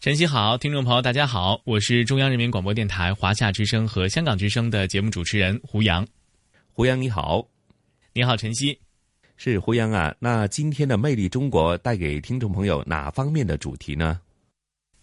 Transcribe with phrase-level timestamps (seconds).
[0.00, 6.06] 晨曦好，听众朋友大家好，我是中央人民广播电台华夏之声和香港之声的节目主持人胡杨。
[6.72, 7.46] 胡杨你好，
[8.14, 8.78] 你好晨曦，
[9.36, 10.14] 是胡杨啊。
[10.18, 14.18] 那今天的魅力中国带给听众朋友哪方面的主题呢？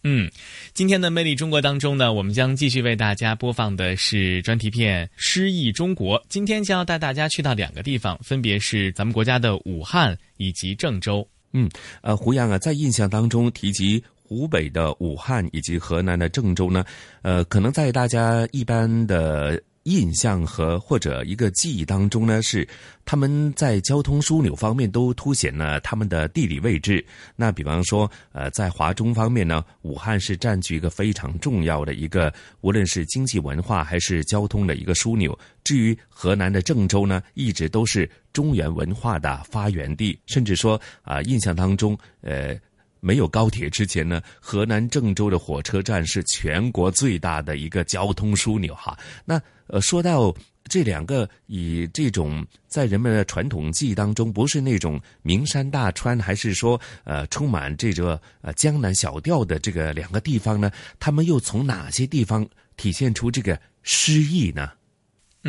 [0.04, 0.28] 嗯，
[0.74, 6.20] 今天的魅力中国当中呢，我们将继续为大家播放的是专题片《诗意中国》。
[6.28, 11.28] 今天将要带大家去到两个地方，分别是咱们国家的武汉以及郑州。
[11.54, 11.70] 嗯，
[12.02, 14.04] 呃，胡杨啊，在印象当中提及。
[14.28, 16.84] 湖北的武汉以及河南的郑州呢，
[17.22, 22.68] 呃，可能在大家一般的印象和或者一个记忆当中呢，是
[23.06, 27.04] 他们在交通枢纽方面都凸显了他们的地理位置。
[27.38, 35.40] 那比方说，呃，在华中方面呢，武汉是占据一个非常重要的一个，无论是经济文化还是交通的一个枢纽。
[35.64, 42.60] 至于河南的郑州呢，一直都是中原文化的发源地，甚至说啊，印象当中，呃。
[43.00, 48.98] 没有高铁之前呢，河南郑州的火车站是全国最大的一个交通枢纽哈。
[49.26, 50.34] 那呃，说到
[50.70, 60.72] 这两个以这种在人们的传统记忆当中，不是那种名山大川，还是说呃充满这个呃江南小调的这个两个地方呢？
[61.00, 64.72] 他们又从哪些地方体现出这个诗意呢？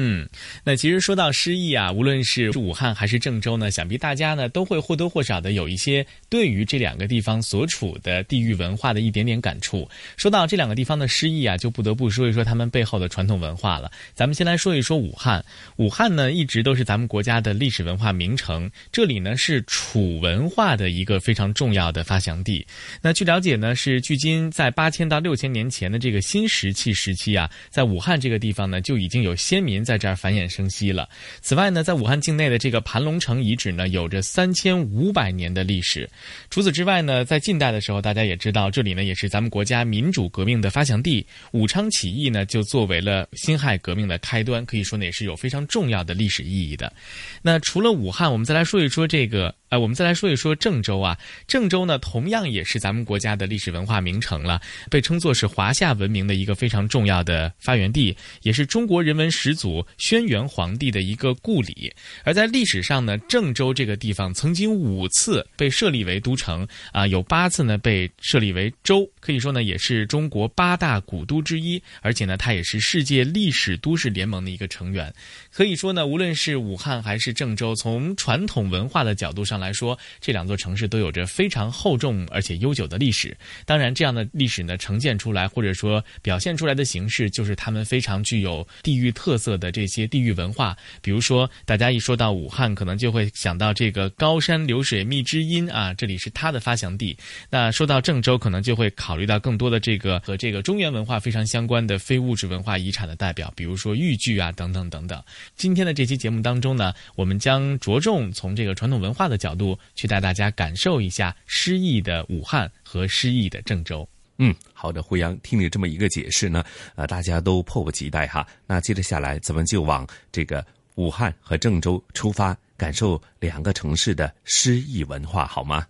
[0.01, 0.29] 嗯，
[0.63, 9.89] 那其实说到诗意啊，无论是武汉还是郑州呢，想必大家呢都会或多或少的有一些对于这两个地方所处的地域文化的一点点感触。
[10.17, 13.91] 说到这两个地方的诗意啊，就不得不说一说他们背后的传统文化了。
[14.15, 15.45] 咱们先来说一说武汉。
[15.79, 22.65] 武汉呢，一直都是咱们国家的历史文化名城，这里呢是楚文化的一个非常重要的发祥地。
[23.03, 29.85] 那据了解呢，是距今在八千到六千年前的这个新石器时期啊，在武汉这个地方呢，就已经有先民。
[29.89, 31.09] 在这儿繁衍生息了。
[31.41, 36.07] 此外呢，在武汉境内的这个盘龙城遗址呢，有着三千五百年的历史。
[36.51, 41.27] 除此之外呢，在近代的时候，大家也知道，这里呢也是咱们国家民主革命的发祥地。
[41.53, 46.93] 武昌起义呢，就作为了辛亥革命的开端，可以说呢也是有非常重要的历史意义的。
[47.41, 49.55] 那除了武汉，我们再来说一说这个。
[49.69, 51.17] 呃，我们再来说一说郑州啊。
[51.47, 61.93] 郑州呢，同样也是咱们国家的历史文化名城了，被称作是华夏文明的一个非常重要的发源地，也是中国人文始祖轩辕皇帝的一个故里。
[62.25, 75.13] 而在历史上呢，郑州这个地方曾经五次被设立为都城啊，有八次呢被设立为州，可以说呢也是中国八大古都之一，而且呢它也是世界历史都市联盟的一个成员。
[75.51, 83.37] 可以说呢，无论是武汉还是郑州，从传统文化的角度上，来说，这两座城市都有着非常厚重而且悠久的历史。
[83.65, 90.77] 当然，这样的历史呢，呈现出来或者说表现出来的形式，就是他们非常具有地域特色的这些地域文化。
[91.03, 97.17] 比如说，大家一说到武汉，可能就会想到这个高山流水觅知音啊，这里是它的发祥地。
[97.51, 105.23] 那说到郑州，可能就会考虑到更多的这个和这个中原文化非常相关的非物质文化遗产的代表，比如说豫剧啊，等等等等。
[105.57, 109.48] 今天的这期节目当中呢，我们将着重从这个传统文化的角。
[109.49, 114.07] 角度去带大家感受一下诗意的武汉和诗意的郑州。
[114.37, 116.63] 嗯，好的，胡杨，听你这么一个解释呢，
[116.97, 118.47] 呃，大家都迫不及待哈。
[118.67, 120.65] 那接着下来，咱们就往这个
[120.97, 125.87] 武汉和郑州出发，感受两个城市的诗意文化，好吗？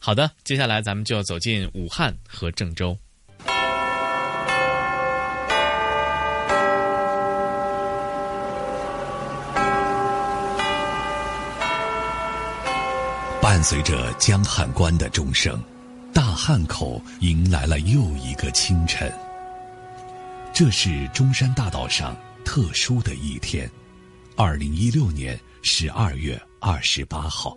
[0.00, 2.98] 好的，接下来咱们就要走进武汉和郑州。
[13.54, 15.62] 伴随着江汉关的钟声，
[16.12, 19.08] 大汉口迎来了又一个清晨。
[20.52, 23.70] 这是中山大道上特殊的一天，
[24.34, 27.56] 二零一六年十二月二十八号。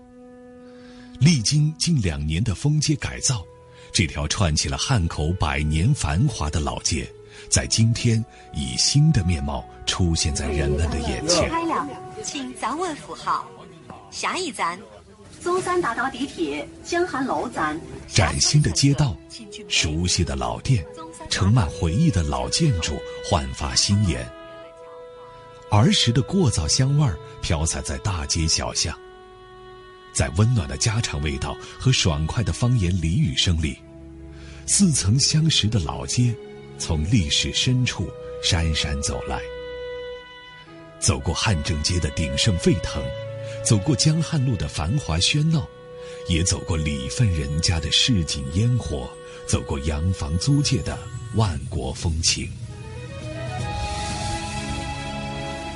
[1.19, 3.43] 历经近两年的封街改造，
[3.91, 7.11] 这条串起了汉口百年繁华的老街，
[7.49, 8.23] 在今天
[8.53, 11.49] 以新的面貌出现在人们的眼前。
[11.49, 11.87] 开了，
[12.23, 13.47] 请早晚符号。
[14.11, 14.79] 下一站，
[15.47, 17.79] 中山大道地铁江汉楼站。
[18.05, 19.15] 崭新的街道，
[19.69, 20.85] 熟悉的老店，
[21.29, 24.29] 盛满回忆的老建筑焕发新颜。
[25.71, 28.93] 儿时的过早香味儿飘洒在大街小巷，
[30.11, 33.81] 在温暖的家常味道和爽快的方言俚语声里，
[34.65, 36.35] 似曾相识的老街，
[36.77, 38.11] 从历史深处
[38.43, 39.39] 姗姗走来。
[40.99, 43.01] 走过汉正街的鼎盛沸腾，
[43.67, 45.67] 走过江汉路的繁华喧闹，
[46.29, 49.09] 也走过礼份人家的市井烟火，
[49.45, 50.97] 走过洋房租界的
[51.35, 52.49] 万国风情。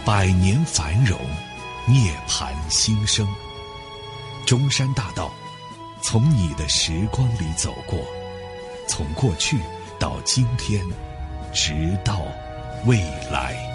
[0.06, 1.20] 百年繁荣，
[1.86, 3.28] 涅槃新生。
[4.46, 5.30] 中山大道，
[6.02, 8.00] 从你的时光里走过，
[8.88, 9.58] 从过去
[10.00, 10.82] 到今天，
[11.54, 11.74] 直
[12.06, 12.22] 到
[12.86, 13.71] 未来。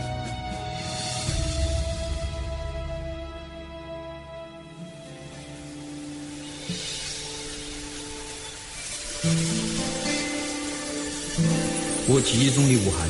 [12.08, 13.08] 我记忆中的武汉，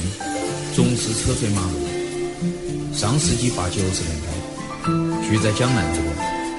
[0.75, 2.95] 总是车水马龙。
[2.95, 6.09] 上世纪八九十年代，聚在江南这个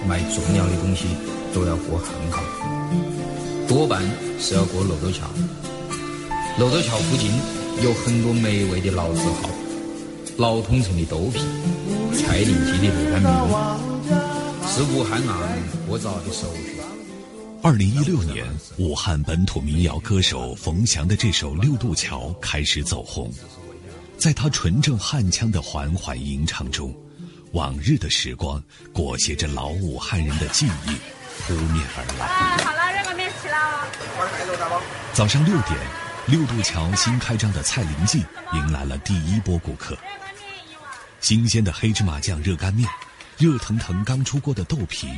[0.08, 1.06] 买重要的东西
[1.52, 2.44] 都要过汉口，
[3.68, 4.04] 多半
[4.40, 5.26] 是要过镂头桥。
[6.60, 7.32] 镂头桥附近
[7.82, 9.50] 有很多美味的老字号，
[10.38, 11.40] 老通城的豆皮、
[12.14, 13.34] 蔡林记的热干面，
[14.70, 15.30] 是武汉人
[15.88, 16.77] 过早的首选。
[17.68, 18.46] 二零一六年，
[18.78, 23.30] 武汉本土民谣歌手冯翔的这首《六渡桥》开始走红。
[24.18, 26.96] 在他纯正汉腔的缓缓吟唱中，
[27.52, 30.92] 往日的时光裹挟着老武汉人的记忆
[31.42, 32.64] 扑面而来。
[32.64, 33.86] 好了，热干面起了。
[35.12, 35.78] 早上六点，
[36.28, 38.24] 六渡桥新开张的蔡林记
[38.54, 39.98] 迎来了第一波顾客。
[41.20, 42.90] 新鲜的黑芝麻酱热干面，
[43.38, 45.10] 热腾腾刚出锅的豆皮。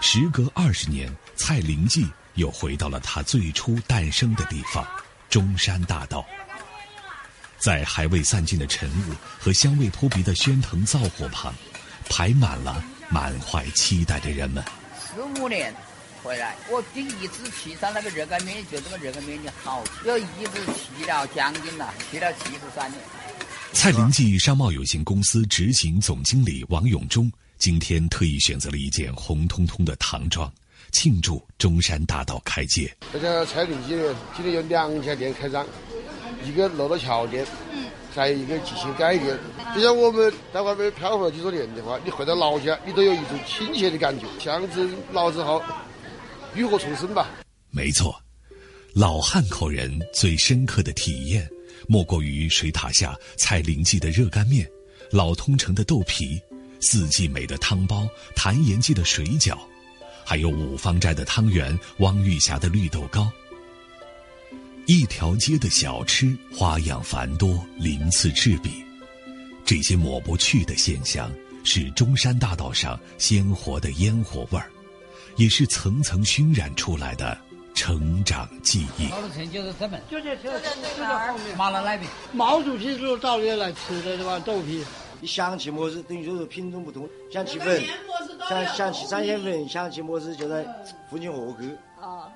[0.00, 1.08] 时隔二十年，
[1.44, 2.06] 蔡林记
[2.36, 4.86] 又回到了它最初诞生的地方——
[5.28, 6.24] 中山大道。
[7.58, 11.52] 在还未散尽的晨雾和香味扑鼻的喧腾灶火旁，
[12.08, 14.62] 排满了满怀期待的人们。
[14.96, 15.74] 四五年
[16.22, 23.02] 回来，我第一次吃上那个热干面，觉得这个热干面的好，又一直吃了将近了，吃了七十三年。
[23.72, 27.28] 蔡林记商贸有限公司执行总经理王永忠
[27.58, 30.52] 今天特意选择了一件红彤彤的唐装，
[30.92, 32.94] 庆祝中山大道开街。
[33.12, 35.66] 这个蔡林记呢，今天有两家店开张。
[36.44, 39.38] 一个镂头桥店，嗯，还有一个吉庆街店。
[39.74, 45.62] 就像我们在外面漂泊了几多年的话，你回到老家，你都有一种亲切的感觉，象征老字号
[46.56, 47.28] 浴火重生吧。
[47.70, 48.20] 没错，
[48.92, 51.48] 老汉口人最深刻的体验，
[51.86, 54.68] 莫过于水塔下蔡林记的热干面，
[55.12, 56.40] 老通城的豆皮，
[56.80, 58.04] 四季美的汤包，
[58.34, 59.56] 谭延记的水饺，
[60.24, 63.30] 还有五芳斋的汤圆，汪玉霞的绿豆糕。
[64.86, 68.84] 一条街的小吃花样繁多，鳞次栉比，
[69.64, 71.30] 这些抹不去的现象，
[71.64, 74.68] 是中山大道上鲜活的烟火味儿，
[75.36, 77.38] 也是层层熏染出来的
[77.74, 79.06] 成长记忆。
[79.08, 81.56] 毛主席就是这么，就在就在后面。
[81.56, 84.38] 麻辣那边，毛主席是早年来吃的对吧？
[84.40, 84.84] 豆皮。
[85.20, 87.08] 你想吃么子，等于就是品种不同。
[87.30, 87.80] 想吃粉，
[88.48, 90.64] 想想吃三鲜粉，想吃么子就在
[91.08, 91.76] 附近河去。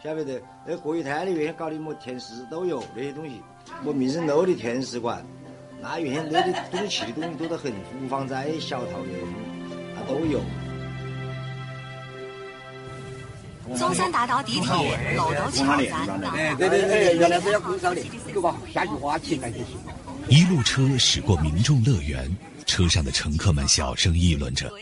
[0.03, 0.41] 晓不得？
[0.65, 3.43] 那国语台里原先搞的么甜食都有那些东西，
[3.83, 5.25] 么民生路的甜食馆，
[5.81, 9.21] 那原先那的东西吃的东西多得很，五芳斋、小桃园，
[9.95, 10.41] 那都有。
[13.77, 14.71] 中山大道地铁
[15.17, 16.21] 镂头桥站。
[16.33, 18.01] 哎，对对对，原来是要工商的，
[18.33, 19.77] 就把下句话起来就行。
[20.29, 22.31] 一路车驶过民众乐园，
[22.65, 24.73] 车上的乘客们小声议论着。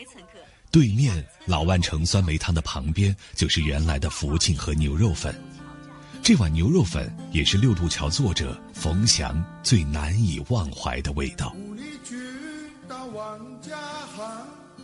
[0.75, 5.33] 对面老万城酸梅汤的旁边，就是原来的福庆和牛肉粉。
[6.21, 11.55] 这碗牛肉粉也是六渡桥作者冯翔最难以忘怀的味道。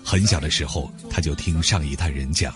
[0.01, 2.55] 很小的时候，他就听上一代人讲，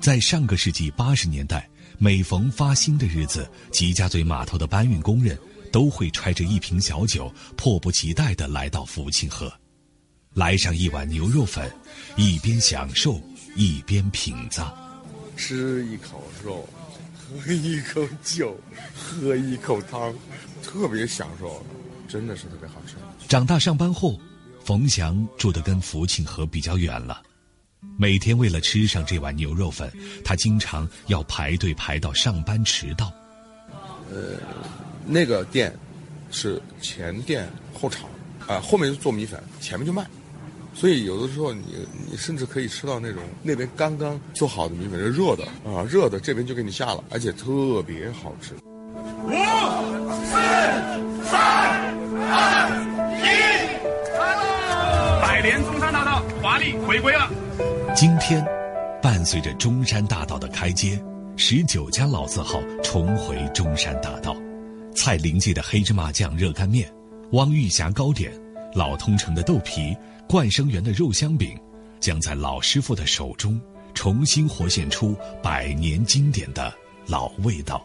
[0.00, 5.38] 在上个世纪八十年代，每逢发薪的日子，吉家嘴码头的搬运工人
[5.70, 9.48] 都会揣着一瓶小酒，迫不及待地来到福庆河。
[10.34, 11.70] 来上一碗牛肉粉，
[12.16, 13.20] 一边享受
[13.56, 14.70] 一边品咂，
[15.36, 16.68] 吃一口肉，
[17.44, 18.56] 喝一口酒，
[18.94, 20.14] 喝一口汤，
[20.62, 21.64] 特别享受，
[22.06, 22.94] 真的是特别好吃。
[23.26, 24.18] 长大上班后，
[24.64, 27.20] 冯翔住的跟福庆河比较远了，
[27.98, 29.92] 每天为了吃上这碗牛肉粉，
[30.24, 33.12] 他经常要排队排到上班迟到。
[34.10, 34.38] 呃，
[35.04, 35.76] 那个店
[36.30, 38.08] 是前店后厂，
[38.46, 40.06] 啊，后面就做米粉，前面就卖。
[40.78, 41.64] 所以有的时候你
[42.08, 48.54] 你甚至可以吃到那种那边刚刚做好的米粉是热的啊，热的这边就给你下了，而且特别好吃。
[49.24, 49.30] 五、
[50.24, 50.36] 四、
[51.28, 51.40] 三、
[52.30, 52.70] 二、
[53.18, 53.26] 一，
[55.20, 57.28] 百年中山大道华丽回归了。
[57.92, 58.46] 今天，
[59.02, 60.96] 伴随着中山大道的开街，
[61.36, 64.36] 十九家老字号重回中山大道，
[64.94, 66.88] 蔡林记的黑芝麻酱热干面，
[67.32, 68.32] 汪玉霞糕点，
[68.74, 69.96] 老通城的豆皮。
[70.28, 71.58] 冠生园的肉香饼，
[72.00, 73.58] 将在老师傅的手中
[73.94, 76.70] 重新活现出百年经典的
[77.06, 77.82] 老味道。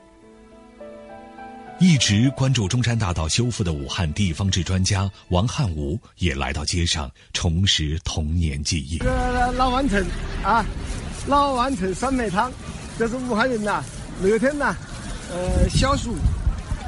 [1.79, 8.97] 一直关注中山大道修复的武汉地方志专家王汉武也来到街上重拾童年记忆。
[8.97, 10.05] 这个老万城
[10.43, 10.65] 啊，
[11.27, 12.51] 老万城酸梅汤，
[12.99, 13.81] 这是武汉人呐
[14.21, 14.75] 热天呐，
[15.31, 16.13] 呃，消暑，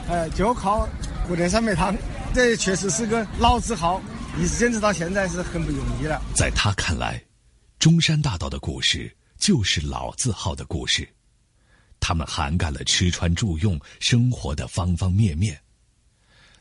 [0.10, 0.88] 呃，就靠
[1.28, 1.96] 喝点酸梅汤，
[2.36, 4.02] 这确实是个老字号。
[4.38, 6.22] 一直坚持到现在是很不容易了。
[6.36, 7.24] 在他看来，
[7.80, 11.08] 中山大道的故事就是老字号的故事，
[12.02, 15.58] 他们涵盖了吃穿住用生活的方方面面，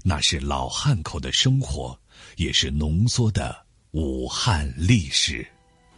[0.05, 1.99] 那是老汉口的生活，
[2.37, 5.45] 也是浓缩的武汉历史。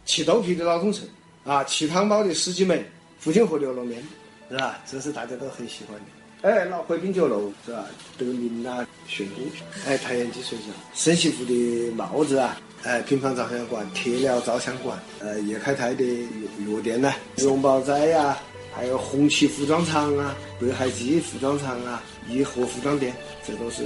[0.07, 1.07] 吃豆皮的老通城
[1.43, 2.83] 啊，吃汤包的司机们，
[3.19, 4.01] 复兴河牛肉面，
[4.49, 4.79] 是吧？
[4.89, 6.16] 这是大家都很喜欢的。
[6.47, 7.83] 哎，老回宾酒楼是吧？
[8.17, 9.43] 德林啊，炫宫，
[9.85, 18.37] 哎，太原鸡水饺，沈媳妇的帽子啊，哎，平房照相馆，铁料照相馆，呃，叶开泰的药药店呢，荣宝斋呀，
[18.73, 23.13] 还有红旗服装厂啊，北海鸡服装厂啊，颐和服装店，
[23.45, 23.83] 这都是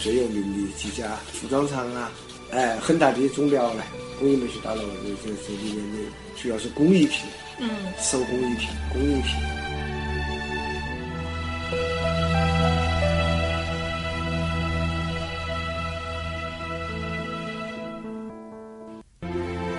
[0.00, 2.10] 最有名的几家服装厂啊，
[2.52, 3.82] 哎，很大的钟表呢，
[4.18, 7.26] 工艺美术大楼，这这这里面的主要是工艺品，
[7.58, 7.68] 嗯，
[8.00, 9.65] 手工艺品，工艺品。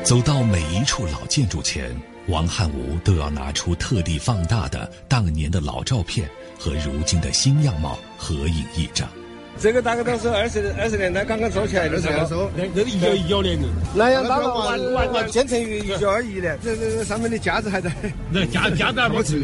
[0.08, 1.94] 走到每一处老建筑前，
[2.28, 9.06] 王汉武都要拿出特地放大的当年的老照片和如今的新样貌合影一张。
[9.60, 13.68] 这个大概都是二十二十年代刚刚做起来的时候，那是一九一九年的。
[13.94, 17.92] 南阳大道完完完建成于一九二一年，这这这上面的架子还在。
[18.32, 19.44] 那架架子还没吃，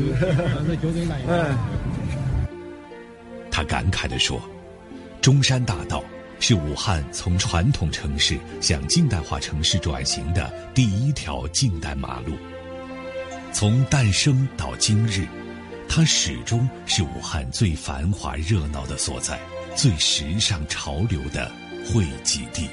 [0.65, 1.20] 那就得来。
[3.51, 4.39] 他感慨地说
[5.20, 6.01] ：“中山大道。”
[6.45, 12.33] 是武汉从传统城市向近代化城市转型的第一条近代马路。
[13.53, 15.25] 从诞生到今日，
[15.88, 19.39] 它始终是武汉最繁华热闹的所在，
[19.73, 21.50] 最时尚潮流的
[21.85, 22.67] 汇集地。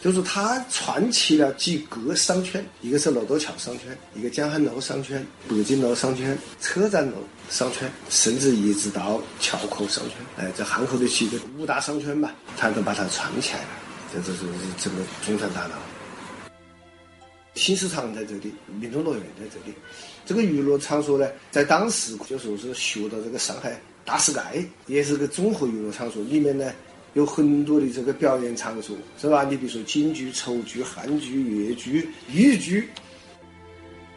[0.00, 7.16] 就是它串起了几个商圈，一个是罗渡桥商圈，一个江汉路商圈，北京路商圈，车站路
[7.50, 10.16] 商圈，甚至一直到桥口商圈。
[10.36, 13.68] 哎，在汉口的几个五大商圈吧，他都把它串起来了。
[14.12, 14.40] 这这是
[14.78, 15.74] 这个中山大道。
[17.54, 19.76] 新市场在这里，民众乐园在这里。
[20.24, 24.40] 这个娱乐场所呢，在当时就说是学到这个上海大世界，
[24.86, 26.72] 也是个综合娱乐场所，里面呢。
[27.14, 29.44] 有很多的这个表演场所，是吧？
[29.44, 32.88] 你比如说京剧、丑剧、汉剧、越剧、豫剧。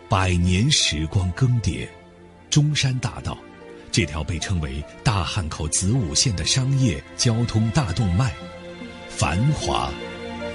[0.07, 1.85] 百年时光更迭，
[2.55, 3.37] 中山大道，
[3.91, 8.33] 这条被称为大汉口子午线的商业交通大动脉，
[9.09, 9.91] 繁华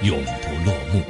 [0.01, 1.03] 永不落幕。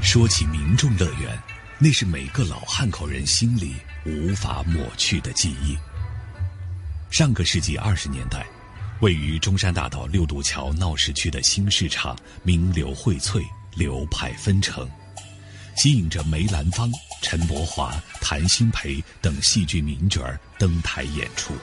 [0.00, 1.36] 说起民众乐园。
[1.80, 3.74] 那是每个老汉口人心里
[4.04, 5.76] 无法抹去的记忆。
[7.10, 8.46] 上个世纪二十年代，
[9.00, 13.44] 位于中山大道六渡桥闹市区的新市场名流荟萃，
[13.76, 14.88] 流派纷呈，
[15.76, 16.90] 吸引着梅兰芳、
[17.22, 20.20] 陈柏华、谭鑫培等戏剧名角
[20.58, 21.54] 登台演出。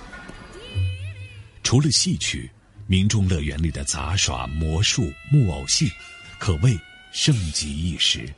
[1.61, 2.49] 除了戏曲，
[2.87, 5.91] 民众乐园里的杂耍、魔术、木偶戏，
[6.39, 6.79] 可谓
[7.11, 8.33] 盛极一时。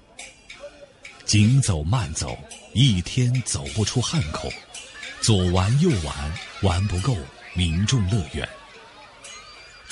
[1.23, 2.35] 紧走慢走，
[2.73, 4.51] 一天走不出汉口，
[5.21, 7.15] 左玩右玩，玩不够
[7.53, 8.47] 民众乐园。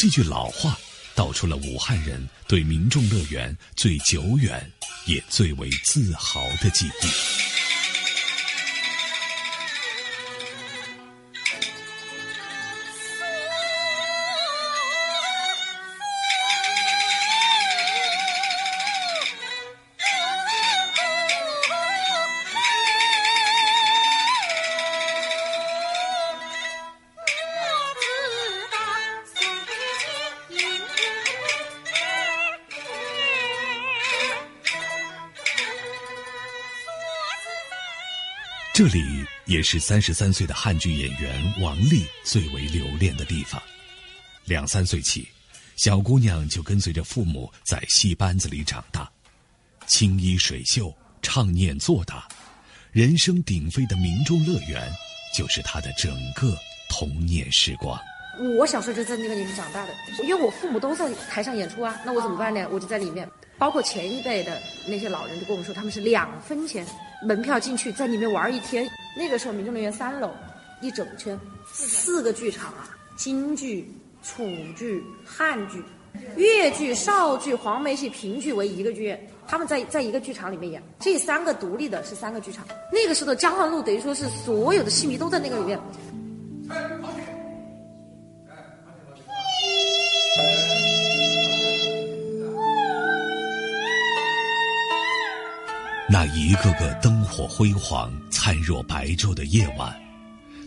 [0.05, 0.77] 这句老话
[1.15, 4.71] 道出了武汉人对民众乐园最久远
[5.07, 7.54] 也最为自豪的记忆。
[38.77, 43.63] 这里也是三十三岁的汉剧演员王丽最为留恋的地方。
[44.44, 45.25] 两三岁起，
[45.77, 49.10] 小姑娘就跟随着父母在戏班子里长大，
[49.88, 52.27] 青衣水袖，唱念做打，
[52.91, 54.91] 人声鼎沸的民众乐园，
[55.34, 56.53] 就是她的整个
[56.89, 57.98] 童年时光。
[58.58, 62.67] 我小时候就在那个里面长大的，因为我父母都在台上演出啊，那我怎么办呢？
[62.70, 63.25] 我就在里面。
[63.57, 66.85] 包括前一辈的那些老人就跟我们说，他们是两分钱
[67.24, 68.88] 门票进去，在里面玩一天。
[69.17, 70.29] 那个时候，民众乐园三楼
[70.81, 71.39] 一整圈，
[71.71, 73.89] 四个剧场啊，京剧、
[74.21, 74.45] 楚
[74.75, 75.81] 剧、汉剧、
[76.35, 80.83] 越剧、绍剧、黄梅戏、评剧为一个剧院，他们在在一个剧场里面演。
[81.00, 82.67] 这三个独立的是三个剧场。
[82.91, 85.79] 那个时候的江汉路等于说是所有的戏迷都在那个里面。
[96.17, 99.93] 那一个个灯火辉煌、灿若白昼的夜晚，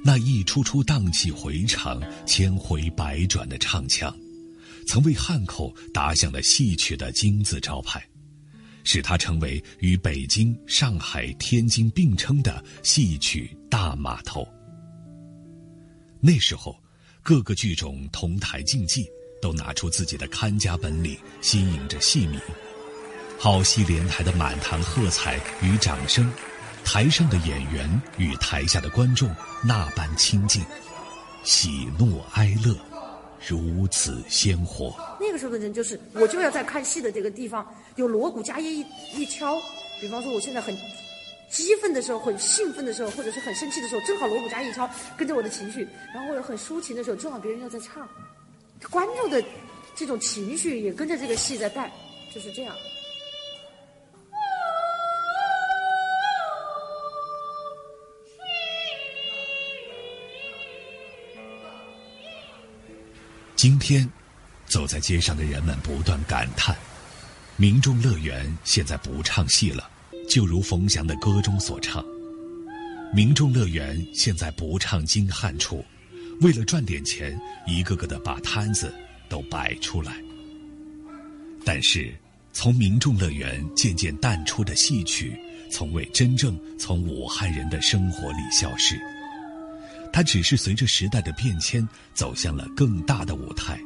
[0.05, 4.15] 那一出出荡气回肠、千回百转的唱腔，
[4.87, 8.07] 曾为汉口打响了戏曲的金字招牌，
[8.85, 14.47] 使它成为与北京、上海、天津并称的戏曲大码头。
[16.21, 16.79] 那时候，
[17.23, 19.07] 各个剧种同台竞技，
[19.41, 22.39] 都拿出自己的看家本领，吸引着戏迷。
[23.41, 26.29] 好戏连台的满堂喝彩与掌声，
[26.85, 29.33] 台上的演员与台下的观众
[29.65, 30.61] 那般亲近，
[31.45, 32.75] 喜怒哀乐
[33.47, 34.93] 如此鲜活。
[35.21, 37.65] 那个时候的人就是，我就要在看戏的这个地方
[37.95, 39.57] 有锣鼓家业一一敲，
[40.01, 40.77] 比方说我现在很
[41.49, 48.09] 激愤的时候，很兴奋的时候，或者是很生气的时候，正好锣鼓家一敲，跟着我的情绪；然后或者很抒情的时候，正好别人要在唱，
[48.91, 49.41] 观众的
[49.95, 51.89] 这种情绪也跟着这个戏在带，
[52.35, 52.75] 就是这样。
[63.59, 64.09] 今天，
[64.67, 66.77] 走在街上的人们不断感叹：
[67.57, 69.91] 民众乐园现在不唱戏了，
[70.29, 72.05] 就如冯翔的歌中所唱。
[73.13, 75.85] 民众乐园现在不唱京汉处，
[76.41, 78.95] 为了赚点钱，一个个的把摊子
[79.29, 80.13] 都摆出来。
[81.65, 82.15] 但是，
[82.53, 85.37] 从民众乐园渐渐淡出的戏曲，
[85.69, 88.97] 从未真正从武汉人的生活里消失。
[90.13, 93.79] 它只是随着时代的变迁，走向了更大的舞台。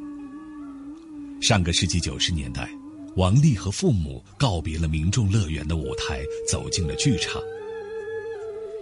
[1.40, 2.70] 上个世纪九十年代，
[3.16, 7.42] 王丽和父母告别了民众乐园的舞台，走进了剧场。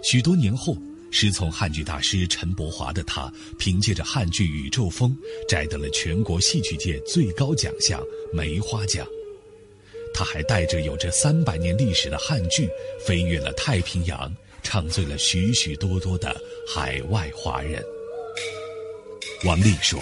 [0.03, 0.77] 许多年后，
[1.11, 5.09] 师从汉剧大师陈伯华的他，凭借着汉剧《宇宙风》，
[5.49, 8.01] 摘得了全国戏曲界最高奖项
[8.31, 9.05] 梅花奖。
[10.13, 12.69] 他还带着有着三百年历史的汉剧，
[13.05, 14.31] 飞越了太平洋。
[14.63, 17.83] 唱醉了许许多多的海外华人。
[19.43, 19.99] 王丽说：“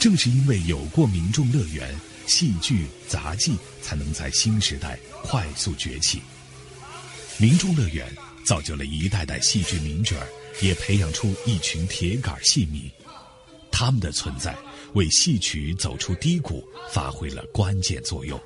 [0.00, 1.94] 正是因为有过民众乐园，
[2.26, 6.20] 戏剧杂技才能在新时代快速崛起。
[7.38, 8.12] 民众乐园
[8.44, 10.26] 造就了一代代戏剧名角儿，
[10.60, 12.90] 也培养出一群铁杆戏迷。
[13.70, 14.56] 他们的存在，
[14.94, 18.38] 为戏曲走出低谷发挥了关键作用。”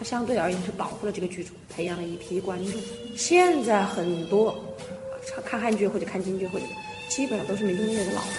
[0.00, 2.80] 它相对而言是保护了这个剧组，培养了一批观众。
[3.14, 4.58] 现在很多
[5.44, 6.64] 看汉剧或者看京剧或者
[7.10, 8.32] 基本上都是民众乐园的老观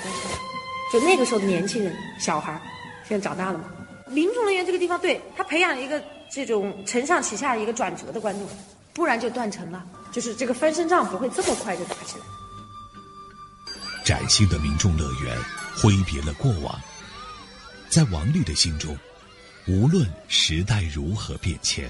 [0.91, 2.59] 众，就那个时候的年轻人、小孩
[3.07, 3.65] 现在长大了嘛。
[4.07, 8.49] 民众乐园这个地方，对他培养了一个这种承上启下的一个转折的观众，
[8.91, 9.85] 不然就断层了。
[10.11, 12.25] 就是这个翻身仗不会这么快就打起来。
[14.03, 15.37] 崭新的民众乐园
[15.77, 16.75] 挥别了过往，
[17.87, 18.97] 在王丽的心中。
[19.71, 21.89] 无论时代如何变迁，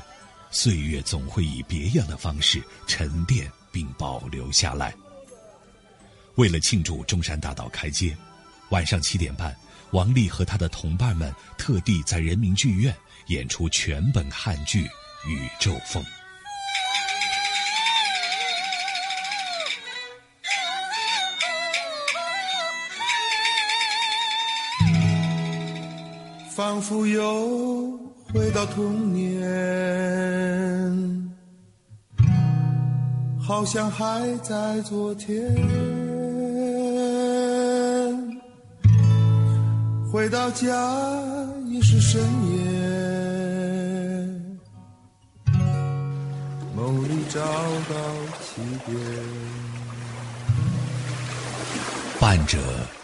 [0.51, 4.93] 岁月总会以别样的方式沉淀并保留下来。
[6.35, 8.15] 为了庆祝中山大道开街，
[8.69, 9.57] 晚上七点半，
[9.93, 12.95] 王丽和他的同伴们特地在人民剧院
[13.29, 14.83] 演出全本汉剧
[15.27, 16.03] 《宇宙风》。
[26.61, 27.97] 仿佛又
[28.31, 29.41] 回到童年，
[33.41, 35.41] 好像还在昨天。
[40.11, 40.69] 回到家
[41.65, 42.53] 已是深夜，
[46.75, 47.95] 梦里找到
[48.39, 48.95] 起点，
[52.19, 52.59] 伴着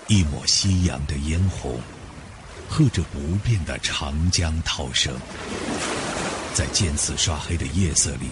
[0.10, 1.82] 一抹夕阳的嫣红。
[2.68, 5.16] 和着不变的长江涛声，
[6.54, 8.28] 在渐次刷黑的夜色里，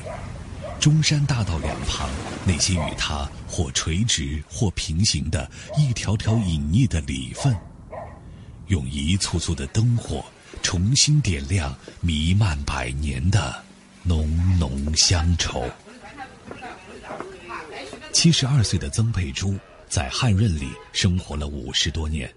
[0.80, 2.10] 中山大道两旁
[2.46, 7.56] 那些与它或垂直或平行的一条条隐匿的里缝，
[8.68, 10.24] 用一簇簇的灯火
[10.62, 13.64] 重新点亮弥漫百年的
[14.04, 15.68] 浓浓乡愁。
[18.12, 19.58] 七十二岁的曾佩珠
[19.90, 22.32] 在汉润里生活了五十多年。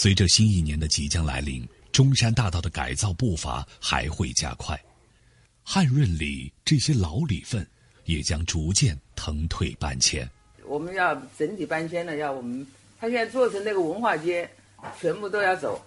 [0.00, 4.80] 随着新一年的即将来临，中山大道的改造步伐还会加快。
[5.64, 7.66] 汉润里这些老里份
[8.04, 10.24] 也将逐渐腾退搬迁。
[10.66, 12.64] 我们要整体搬迁呢，要我们
[13.00, 14.48] 他现在做成那个文化街，
[15.00, 15.84] 全部都要走，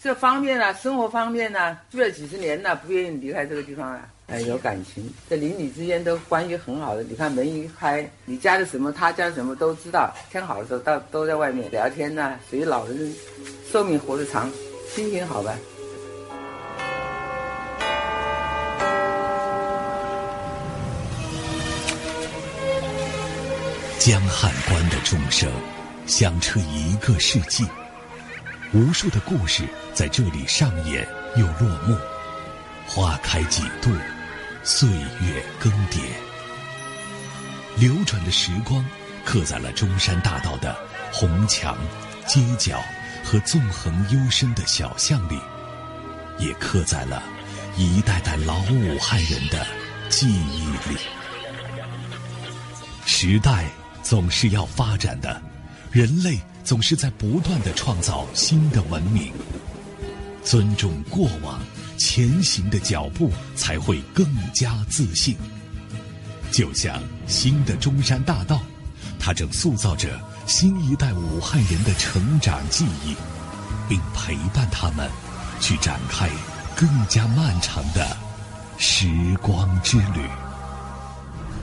[0.00, 4.08] 这方便啊，生活方便啊，住了几十年了，不愿意离开这个地方啊。
[4.28, 7.02] 哎，有感情，这邻里之间都关系很好的。
[7.02, 10.14] 你看门一开，你家的什么，他家的什么都知道。
[10.30, 12.38] 天好的时候，到都在外面聊天呐。
[12.50, 13.14] 属于老人
[13.72, 14.52] 寿命活得长，
[14.94, 15.56] 心情好呗。
[23.98, 25.50] 江汉关的钟声，
[26.06, 27.66] 响彻一个世纪。
[28.74, 29.64] 无数的故事
[29.94, 31.96] 在这里上演又落幕。
[32.86, 33.90] 花开几度，
[34.70, 35.98] 岁月更迭。
[37.78, 38.84] 流转的时光，
[39.24, 40.76] 刻在了中山大道的
[41.10, 41.74] 红墙、
[42.26, 42.78] 街角
[43.24, 45.40] 和纵横幽深的小巷里，
[46.38, 47.22] 也刻在了
[47.78, 49.66] 一代代老武汉人的
[50.10, 50.98] 记忆里。
[53.06, 53.64] 时代。
[54.00, 55.42] 总是要发展的，
[55.90, 59.30] 人类总是在不断的创造新的文明。
[60.42, 61.60] 尊重过往，
[62.18, 65.36] 前行的脚步才会更加自信。
[66.50, 68.60] 就像新的中山大道，
[69.20, 73.14] 它正塑造着新一代武汉人的成长记忆，
[73.88, 75.08] 并陪伴他们
[75.60, 76.28] 去展开
[76.74, 78.04] 更加漫长的
[78.78, 79.06] 时
[79.40, 80.28] 光之旅。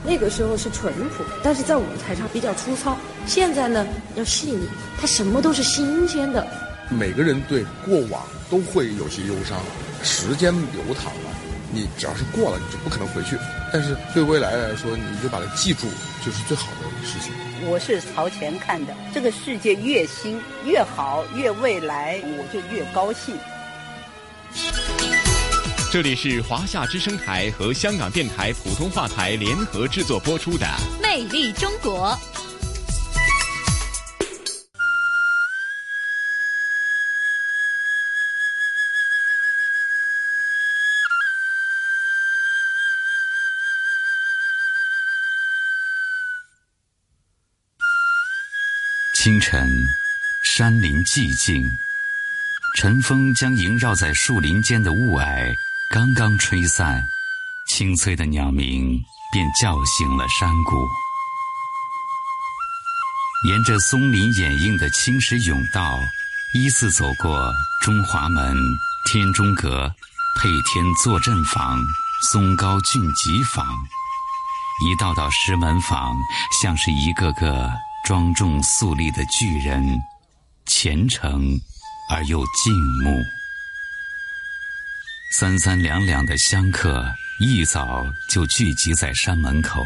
[0.06, 2.96] 那个时候是淳朴，但是在舞台上比较粗糙。
[3.26, 4.66] 现在呢，要细腻，
[4.98, 6.46] 它什么都是新鲜的。
[6.88, 9.60] 每个人对过往都会有些忧伤，
[10.06, 11.30] 时间流淌了，
[11.72, 13.36] 你只要是过了，你就不可能回去。
[13.72, 15.88] 但是对未来来说，你就把它记住，
[16.24, 17.32] 就是最好的事情。
[17.68, 23.36] 我是朝前看的，这个世界越新越好，越未来，我就越高兴。
[25.90, 30.66] 这里是华夏之声台和香港电台普通话台联合制作播出的
[31.02, 32.16] 《魅力中国》。
[49.26, 49.68] 清晨，
[50.44, 51.68] 山林寂静，
[52.76, 55.52] 晨风将萦绕在树林间的雾霭。
[55.90, 57.02] 刚刚吹散，
[57.66, 60.88] 清脆的鸟鸣便叫醒了山谷。
[63.48, 65.98] 沿着松林掩映的青石甬道，
[66.54, 68.56] 依次走过中华门、
[69.06, 69.92] 天中阁、
[70.36, 71.82] 配天坐镇坊、
[72.30, 73.66] 松高峻集坊，
[74.86, 76.16] 一道道石门坊
[76.62, 77.68] 像是一个个
[78.06, 79.84] 庄重肃立的巨人，
[80.66, 81.58] 虔诚
[82.08, 83.10] 而又静穆。
[85.32, 87.04] 三三两两的香客
[87.40, 89.82] 一早就聚集在山门口，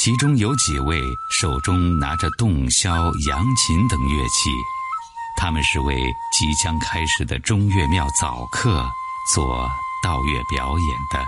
[0.00, 1.00] 其中有几位
[1.40, 4.50] 手中拿着洞箫、扬琴等乐器，
[5.36, 5.94] 他们是为
[6.36, 8.84] 即将开始的中岳庙早课
[9.32, 9.70] 做
[10.02, 11.24] 道乐表演的。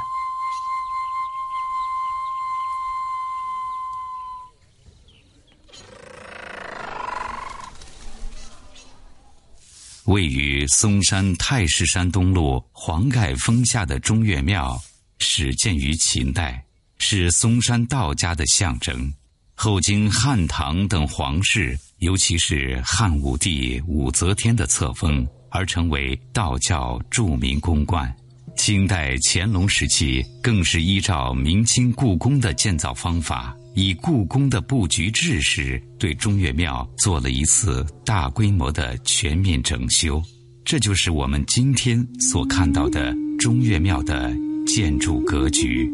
[10.17, 14.83] 位于嵩山太师山东路黄盖峰下的中岳庙，
[15.19, 16.65] 始建于秦代，
[16.97, 19.13] 是嵩山道家的象征。
[19.55, 28.11] 后经汉唐等皇室，尤其是汉武帝武则天的册封，而成为道教著名宫观。
[28.57, 33.55] 清代乾隆时期，更是依照明清故宫的建造方法。
[33.77, 40.23] 以故宫的布局制式，对中岳庙做了一次大规模的全面整修，
[40.65, 44.35] 这就是我们今天所看到的中岳庙的
[44.67, 45.93] 建筑格局。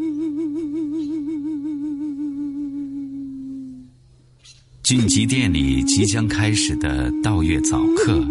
[4.85, 8.25] 俊吉殿里即将开始的道乐早课，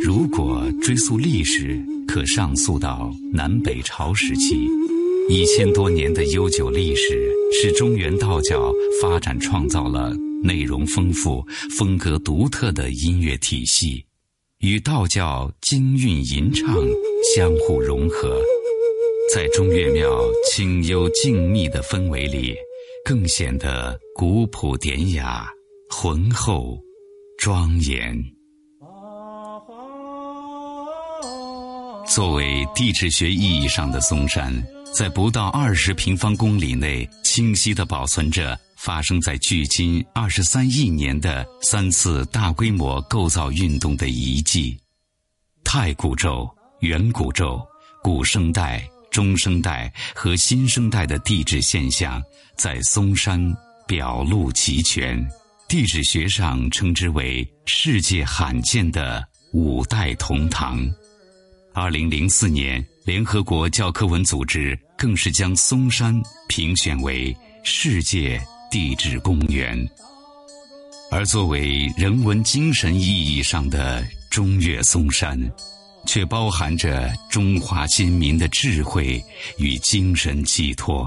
[0.00, 4.68] 如果追溯历史，可上溯到南北朝时期。
[5.28, 10.12] 一千多年的悠久历史，使中原道教发展创造了
[10.42, 11.44] 内容丰富、
[11.76, 14.04] 风格独特的音乐体系，
[14.58, 16.74] 与道教金韵吟唱
[17.34, 18.40] 相互融合。
[19.32, 20.10] 在中岳庙
[20.50, 22.56] 清幽静谧的氛围里，
[23.04, 25.46] 更显得古朴典雅、
[25.88, 26.78] 浑厚、
[27.38, 28.18] 庄严。
[32.06, 34.52] 作为地质学意义上的嵩山，
[34.92, 44.78] 在不到二十平方公里内，清晰地保存着发生在距今二十三亿年的三次大规模构造运动的遗迹。
[45.64, 46.46] 太古宙、
[46.80, 47.58] 远古宙、
[48.02, 52.22] 古生代、中生代和新生代的地质现象，
[52.58, 53.40] 在嵩山
[53.86, 55.26] 表露齐全。
[55.70, 60.86] 地质学上称之为世界罕见的五代同堂。
[61.72, 69.88] 二零零四年，联合国教科文组织更是将嵩山评选为世界地质公园。
[71.10, 75.38] 而作为人文精神意义上的中岳嵩山，
[76.06, 79.22] 却包含着中华先民的智慧
[79.58, 81.06] 与精神寄托。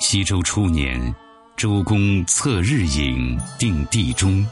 [0.00, 1.14] 西周初年，
[1.56, 4.44] 周公测日影，定地中，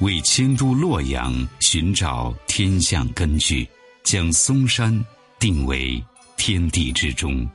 [0.00, 3.68] 为迁都洛阳，寻找天象根据。
[4.04, 5.04] 将嵩山
[5.38, 6.02] 定为
[6.38, 7.46] 天地之中，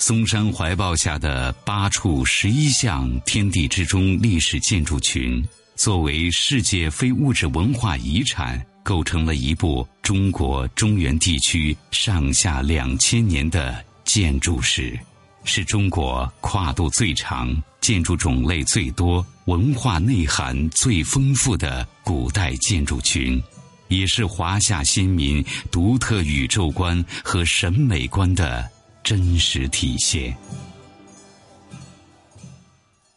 [0.00, 14.98] 嵩山怀抱下的八处十一项天地之中历史建筑群，作为世界非物质文化遗产，构成了一部中国中原地区上下两千年的建筑史，
[15.44, 23.40] 是中国跨度最长、建筑种类最多、文化内涵最丰富的古代建筑群。
[23.88, 28.66] 也是华夏先民独特宇宙观和审美观的
[29.02, 30.36] 真实体现。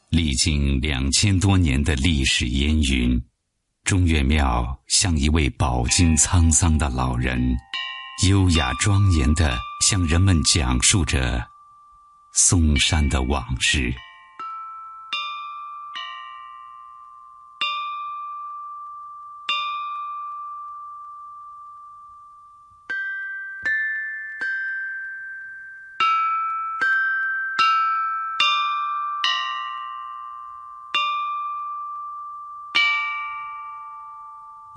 [0.10, 3.20] 历经两千多年的历史烟云，
[3.84, 7.56] 中岳庙像一位饱经沧桑的老人，
[8.28, 11.44] 优雅庄严地向人们讲述着
[12.36, 13.94] 嵩山的往事。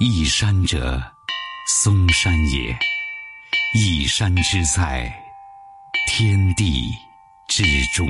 [0.08, 1.02] 一山者，
[1.66, 2.72] 嵩山也；
[3.74, 5.12] 一山之在，
[6.06, 6.92] 天地
[7.48, 8.08] 之中。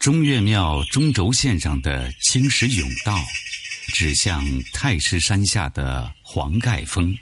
[0.00, 3.16] 中岳庙中轴线上的青石甬道，
[3.94, 7.16] 指向太师山下的黄盖峰。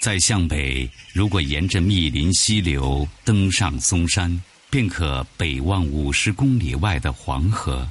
[0.00, 4.42] 再向北，如果沿着密林溪流登上嵩山。
[4.72, 7.86] 便可北望五十公里外的黄河，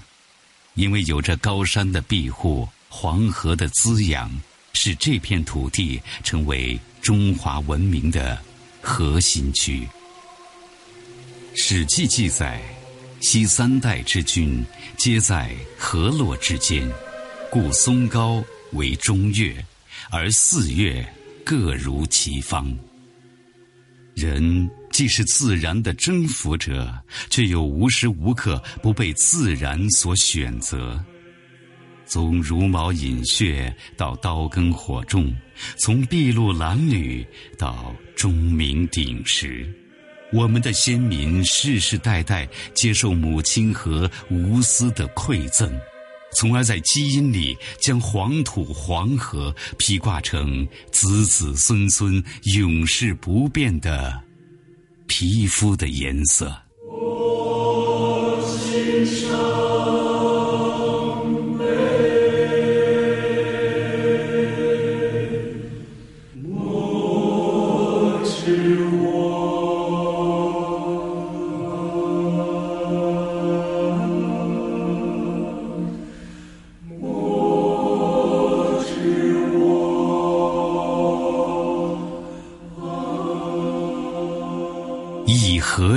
[0.74, 4.32] 因为有着高山的庇护，黄河的滋养，
[4.74, 8.36] 使这片土地成为中华文明的
[8.82, 9.82] 核心区。
[11.54, 12.60] 《史记》记载，
[13.20, 14.66] 昔三代之君
[14.98, 16.92] 皆在河洛之间，
[17.52, 19.64] 故嵩高为中岳，
[20.10, 21.08] 而四岳
[21.46, 22.76] 各如其方。
[24.16, 24.68] 人。
[25.02, 26.96] 既是自然的征服者，
[27.28, 31.04] 却又无时无刻不被自然所选择。
[32.06, 35.36] 从茹毛饮血到刀耕火种，
[35.76, 37.26] 从筚路蓝缕
[37.58, 39.68] 到钟鸣鼎食，
[40.32, 45.68] 我们的先民世世代代接受母亲河无私的馈赠，
[46.36, 54.31] 从而在基因里将黄土黄河披挂成子子孙孙永世不变的。
[55.14, 56.50] 皮肤的颜色。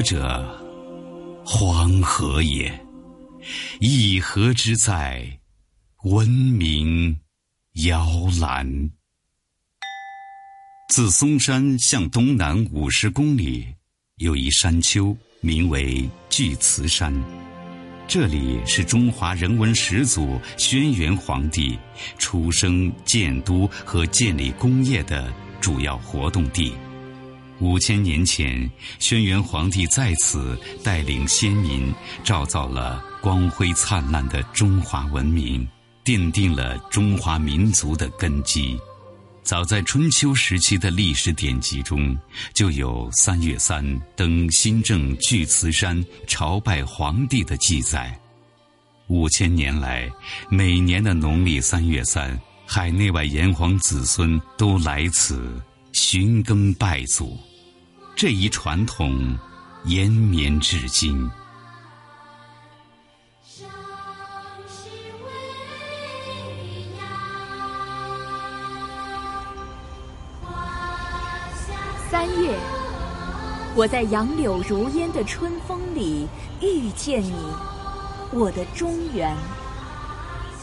[0.04, 0.46] 者，
[1.46, 2.70] 黄河也；
[3.80, 5.26] 一河之在，
[6.04, 7.18] 闻名
[7.86, 8.06] 摇
[8.38, 8.90] 篮。
[10.90, 13.66] 自嵩山向东南五十公里，
[14.16, 17.10] 有一山丘，名为巨慈山。
[18.06, 21.78] 这里是中华人文始祖轩辕皇帝
[22.18, 26.74] 出生、建都和建立功业的主要活动地。
[27.64, 31.90] 五千年前，轩辕皇帝在此带领先民，
[32.22, 35.66] 铸造了光辉灿烂的中华文明。
[36.04, 38.78] 奠定了中华民族的根基。
[39.42, 42.14] 早在春秋时期的历史典籍中，
[42.52, 43.82] 就有三月三
[44.14, 48.14] 登新郑巨慈山朝拜皇帝的记载。
[49.06, 50.06] 五千年来，
[50.50, 55.58] 每年的农历三月三，海内外炎黄子孙都来此
[55.94, 57.38] 寻根拜祖，
[58.16, 59.36] 这一传统
[59.86, 61.28] 延绵至今。
[72.08, 72.56] 三月，
[73.74, 76.28] 我在杨柳如烟的春风里
[76.62, 77.34] 遇见你，
[78.32, 79.36] 我的中原。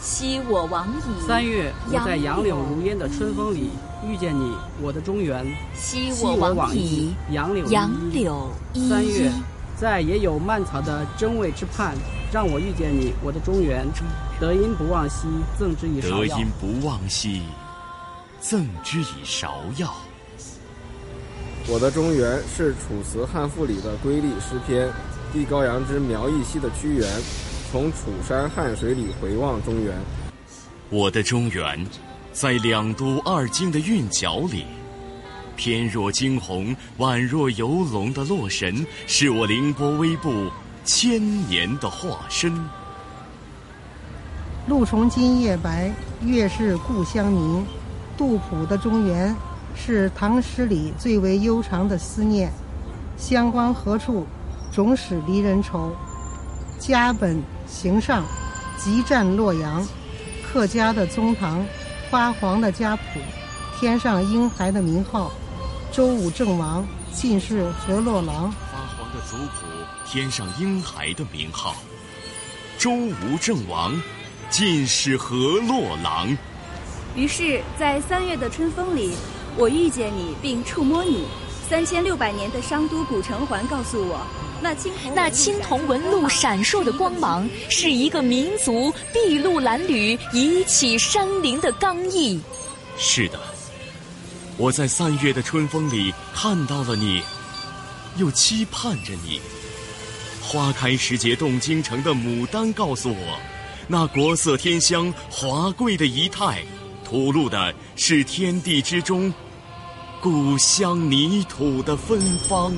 [0.00, 1.26] 昔我往矣。
[1.26, 3.68] 三月，我在杨柳如烟的春风里
[4.06, 5.46] 遇见你，我的中原。
[5.74, 7.14] 昔我往矣。
[7.30, 8.88] 杨柳杨柳依依。
[8.88, 9.30] 三月，
[9.76, 11.94] 在也有蔓草的真味之畔，
[12.32, 13.86] 让我遇见你，我的中原。
[14.40, 16.36] 德音不忘兮，赠之以芍药。
[16.36, 17.42] 德音不忘兮，
[18.40, 19.94] 赠之以芍药。
[21.68, 24.90] 我的中原是《楚辞汉赋》里的瑰丽诗篇，
[25.32, 27.08] 地高阳之苗裔兮的屈原，
[27.70, 29.96] 从楚山汉水里回望中原。
[30.90, 31.86] 我的中原，
[32.32, 34.64] 在两都二京的韵脚里，
[35.54, 40.50] 翩若惊鸿，宛若游龙的洛神，是我凌波微步
[40.84, 42.52] 千年的化身。
[44.66, 45.92] 露从今夜白，
[46.24, 47.64] 月是故乡明。
[48.16, 49.34] 杜甫的中原。
[49.74, 52.52] 是唐诗里最为悠长的思念，
[53.16, 54.26] 乡关何处，
[54.70, 55.96] 总使离人愁。
[56.78, 58.22] 家本行上，
[58.76, 59.82] 即占洛阳。
[60.42, 61.64] 客家的宗堂，
[62.12, 63.02] 发黄的家谱，
[63.80, 65.32] 添上婴孩的名号，
[65.90, 68.52] 周武郑王，进士河洛郎。
[68.70, 69.66] 发黄的族谱，
[70.06, 71.74] 添上婴孩的名号，
[72.76, 73.98] 周吴郑王，
[74.50, 76.36] 进士河洛郎。
[77.16, 79.14] 于是，在三月的春风里。
[79.56, 81.24] 我遇见你并触摸你，
[81.66, 84.20] 三千六百年的商都古城环告诉我，
[84.62, 92.40] 那青那青铜纹路闪烁的光芒，是一个民族筚路蓝缕、移起山林的刚毅。
[92.96, 93.40] 是的，
[94.56, 97.20] 我在三月的春风里看到了你，
[98.18, 99.40] 又期盼着你。
[100.40, 103.38] 花开时节动京城的牡丹告诉我，
[103.88, 106.62] 那国色天香、华贵的仪态。
[107.04, 109.30] 吐露的是天地之中
[110.18, 112.72] 故乡泥土的芬芳。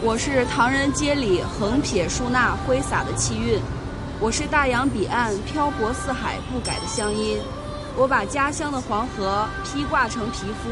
[0.00, 3.60] 我是唐人街里横撇竖捺挥洒的气韵，
[4.20, 7.36] 我是大洋彼岸漂泊四海不改的乡音。
[7.96, 10.70] 我把家乡的黄河披挂成皮肤，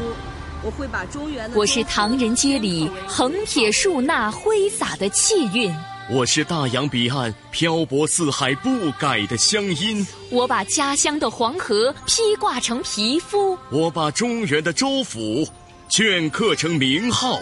[0.63, 1.59] 我会把中原的。
[1.59, 5.75] 我是唐人街里横撇竖捺挥洒的气韵。
[6.09, 15.45] 我是大洋彼岸漂泊四海不改的乡音，我把家乡的黄河披挂成皮肤，我把中原的州府
[15.89, 17.41] 镌刻成名号。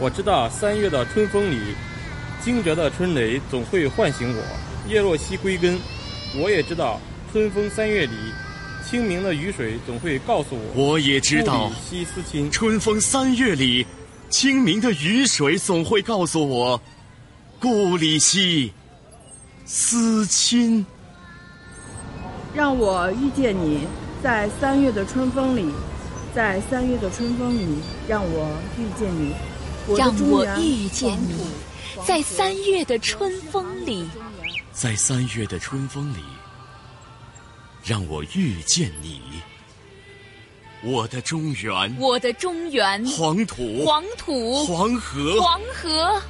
[0.00, 1.74] 我知道三月的春风里，
[2.40, 4.42] 惊蛰的春雷总会唤醒我，
[4.88, 5.76] 叶落西归根。
[6.36, 7.00] 我也知道
[7.32, 8.12] 春风三月里，
[8.86, 12.48] 清明的雨水总会告诉我，我也知道西思亲。
[12.48, 13.84] 春风三月里，
[14.30, 16.80] 清明的雨水总会告诉我。
[17.60, 18.72] 故里兮，
[19.64, 20.86] 思亲。
[22.54, 23.80] 让我遇见你，
[24.22, 25.68] 在三月的春风里，
[26.32, 27.66] 在三月的春风里，
[28.06, 29.34] 让我遇见你。
[29.96, 31.46] 让我遇见你，
[32.04, 34.08] 在三月的春风里，
[34.72, 36.22] 在三月的春风里，
[37.82, 39.20] 让我遇见你。
[40.82, 46.22] 我的中原，我的中原，黄土，黄土，黄河，黄河。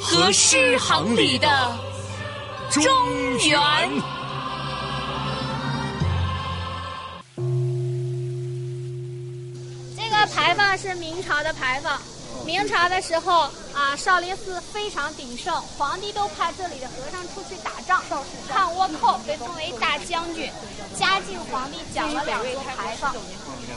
[0.00, 1.76] 和诗行里的
[2.70, 2.84] 中
[3.48, 3.90] 原。
[9.96, 12.00] 这个牌坊是明朝的牌坊，
[12.48, 13.42] 明朝的时候
[13.74, 18.02] 啊，少林寺非常鼎盛，皇帝都派这里的和尚出去打仗，
[18.48, 20.50] 抗倭寇，被封为大将军。
[20.98, 23.14] 嘉靖皇帝奖了两座牌坊，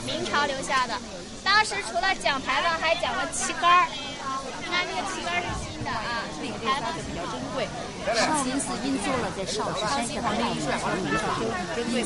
[0.06, 0.98] 明朝留下的。
[1.44, 3.88] 当时除了奖牌坊，还奖了旗杆儿。
[3.92, 5.90] 你看这个旗杆是新的。
[5.90, 7.68] 啊，这个牌坊比较珍贵。
[8.16, 11.20] 少林寺因做了在少室山下的那一座少林寺，
[11.76, 12.02] 珍贵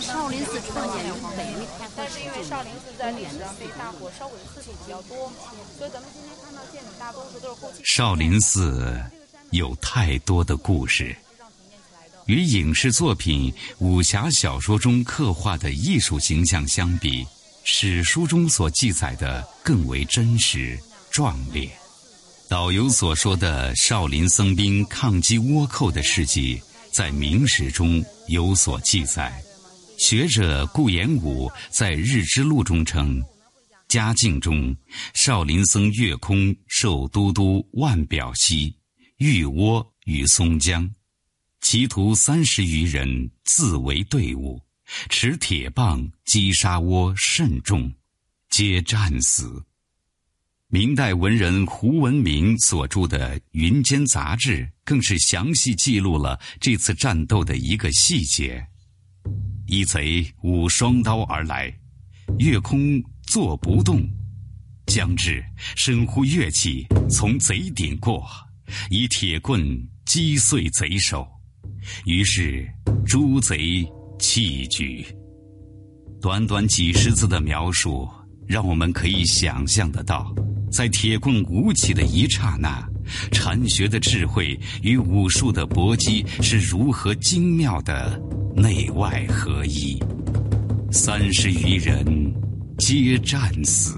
[0.00, 5.30] 少林寺创建于北魏但是因为少林寺在历史上被大火烧毁的次数比较多，
[5.76, 7.80] 所以咱们今天看到建筑大多数都是后期。
[7.84, 9.02] 少林寺
[9.50, 11.14] 有太多的故事，
[12.26, 17.26] 与影视作品、武侠小说中刻画的艺术形象相比，
[17.64, 20.78] 史书中所记载的更为真实、
[21.10, 21.70] 壮烈。
[22.48, 26.62] 导游所说的少林僧兵抗击倭寇的事迹，
[26.94, 29.42] 在明史中有所记载。
[29.98, 33.20] 学者顾炎武在《日之录》中称，
[33.88, 34.72] 嘉靖中，
[35.12, 38.72] 少林僧月空受都督万表西
[39.16, 40.88] 御窝于松江，
[41.60, 44.60] 其徒三十余人自为队伍，
[45.08, 47.92] 持铁棒击杀窝甚众，
[48.50, 49.60] 皆战死。
[50.68, 58.66] 明代文人胡文明所著的《云间杂志》更是详细记录了这次战斗的一个细节。
[59.66, 61.72] 一贼舞双刀而来，
[62.38, 64.02] 月空坐不动，
[64.86, 65.44] 将至，
[65.76, 68.26] 深呼乐器，从贼顶过，
[68.90, 69.62] 以铁棍
[70.04, 71.26] 击碎贼首，
[72.04, 72.66] 于是
[73.06, 73.86] 诸贼
[74.18, 75.06] 弃举。
[76.20, 78.08] 短短几十字的描述，
[78.46, 80.34] 让我们可以想象得到。
[80.74, 82.84] 在铁棍舞起的一刹那，
[83.30, 88.20] 禅学的智慧与武术的搏击是如何精妙的
[88.56, 89.96] 内外合一。
[90.90, 92.04] 三十余人
[92.76, 93.94] 皆战死，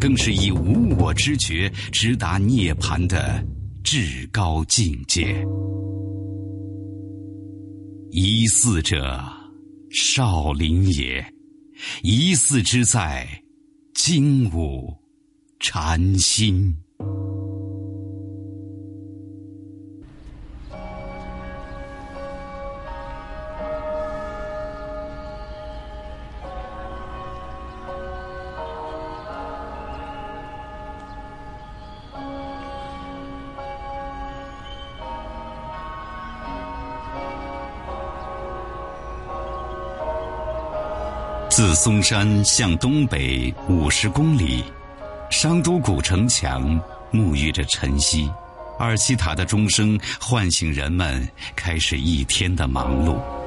[0.00, 3.44] 更是以无我之觉直达涅槃的
[3.84, 5.44] 至高境界。
[8.10, 9.22] 疑似者，
[9.90, 11.22] 少林也；
[12.02, 13.28] 疑似之在，
[13.92, 14.96] 精武。
[15.60, 16.76] 禅心。
[41.50, 44.62] 自嵩山向东北五十公里。
[45.40, 46.68] 商都古城墙
[47.12, 48.28] 沐浴着晨曦，
[48.76, 53.37] 二七塔的钟声唤醒人们，开始一天的忙碌。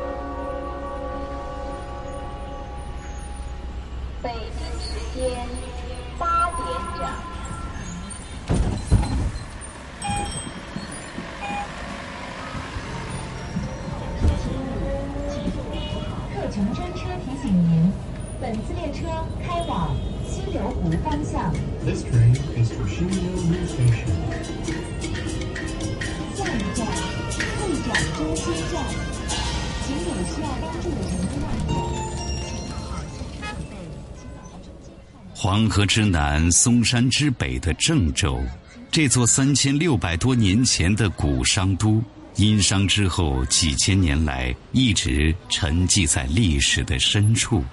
[35.72, 38.44] 河之南，嵩山之北的郑州，
[38.92, 42.04] 这座三千六百多年前的古商都，
[42.36, 47.64] 殷商之后几千年来一直沉寂在历史的深处。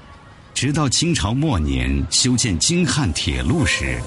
[0.54, 4.00] 直到清朝末年修建京汉铁路时，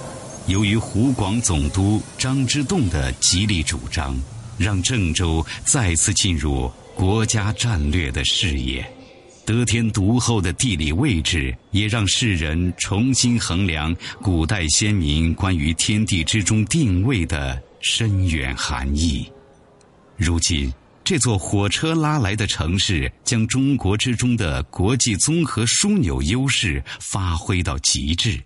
[0.47, 4.17] 由于湖广总督张之洞的极力主张，
[4.57, 8.89] 让郑州再次进入国家战略的视野。
[9.45, 19.29] 得天独厚的地理位置，也让世人重新衡量古代先民关于天地之中定位的深远含义。
[20.17, 20.71] 如今。
[21.03, 28.39] 这座火车拉来的城市，将中国之中的国际综合枢纽优势发挥到极致，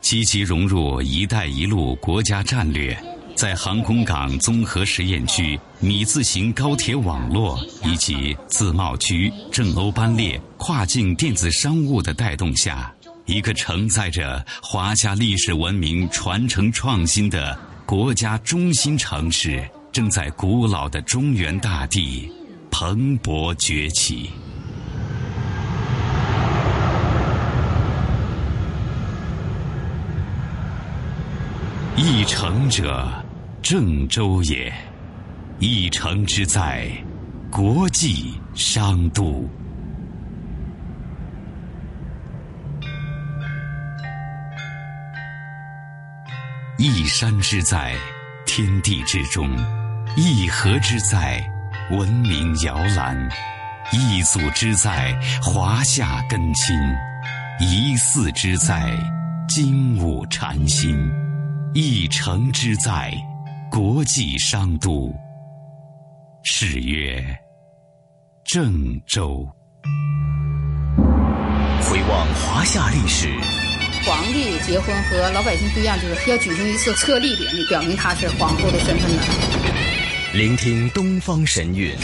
[0.00, 2.98] 积极融入“一带一路”国家战略，
[3.34, 12.92] 在航空港综合实验区、米字形高铁网络以及自贸区、郑欧班列、跨境电子商务的带动下，
[13.26, 19.68] 一个承载着华夏历史文明传承创新的国家中心城市。
[19.92, 22.30] 正在古老的中原大地
[22.70, 24.30] 蓬勃崛起。
[32.02, 33.06] 一城者，
[33.60, 34.72] 郑州也；
[35.58, 36.90] 一城之在，
[37.50, 39.46] 国际商都；
[46.78, 47.94] 一山之在，
[48.46, 49.46] 天地之中。
[50.16, 51.46] 一河之在，
[51.90, 53.14] 文明摇篮；
[53.92, 56.74] 一祖之在，华夏根亲；
[57.60, 58.90] 一寺之在，
[59.46, 60.96] 精武禅心；
[61.72, 63.12] 一城之在，
[63.70, 65.14] 国际商都。
[66.42, 67.24] 是曰
[68.44, 69.46] 郑州。
[71.82, 73.28] 回望华夏历史，
[74.04, 79.22] 皇帝结婚和老百姓不一样，就是要举行一次册立典礼，表明他是皇后的身份的。
[80.32, 81.96] 聆听东方神韵，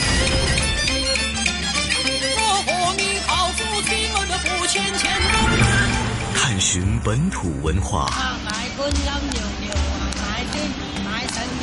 [6.36, 8.08] 探寻本土文化。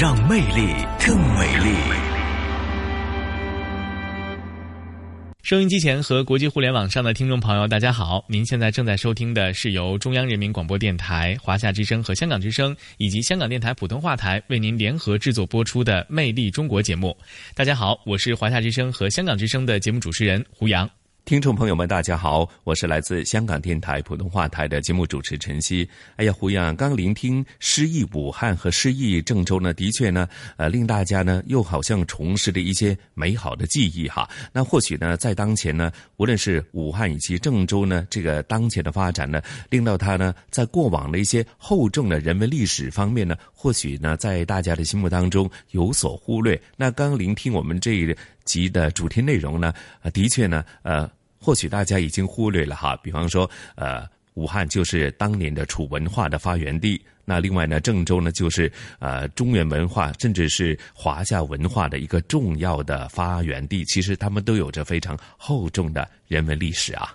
[0.00, 1.76] 让魅力更美丽。
[5.42, 8.24] 收音机前和国际互联网上的听众朋友，大家好！
[8.26, 17.14] 您现在正在收听的是由中央人民广播电台、华夏之声和香港之声以及香港电台普通话台为您联合制作播出的《魅力中国》节目。
[17.54, 20.88] 大家好，我是华夏之声和香港之声的节目主持人胡杨。
[21.24, 25.88] 听众朋友们，大家好，我是来自香港电台普通话台的节目主持陈曦。
[26.16, 34.28] 哎呀，胡杨刚聆聽詩意武汉和詩意郑州呢，的确呢，呃，令大家呢又好像重拾了一些美好的记忆哈。
[34.52, 46.60] 那或许呢，在当前呢，无论是武汉以及郑州呢，这个当前的发展呢，令到它呢，在过往的一些厚重的人文历史方面呢，或许呢，在大家的心目当中有所忽略。
[46.76, 49.72] 那刚聆听我们这一集的主题内容呢，
[50.12, 51.08] 的确呢，呃。
[51.44, 57.02] 或许大家已经忽略了哈，比方说，呃，武汉就是当年的楚文化的发源地。
[57.24, 63.84] 那另外呢，郑州呢就是呃中原文化，甚至是华夏文化的一个重要的发源地。
[63.86, 67.12] 其实他们都有着非常厚重的人文历史啊。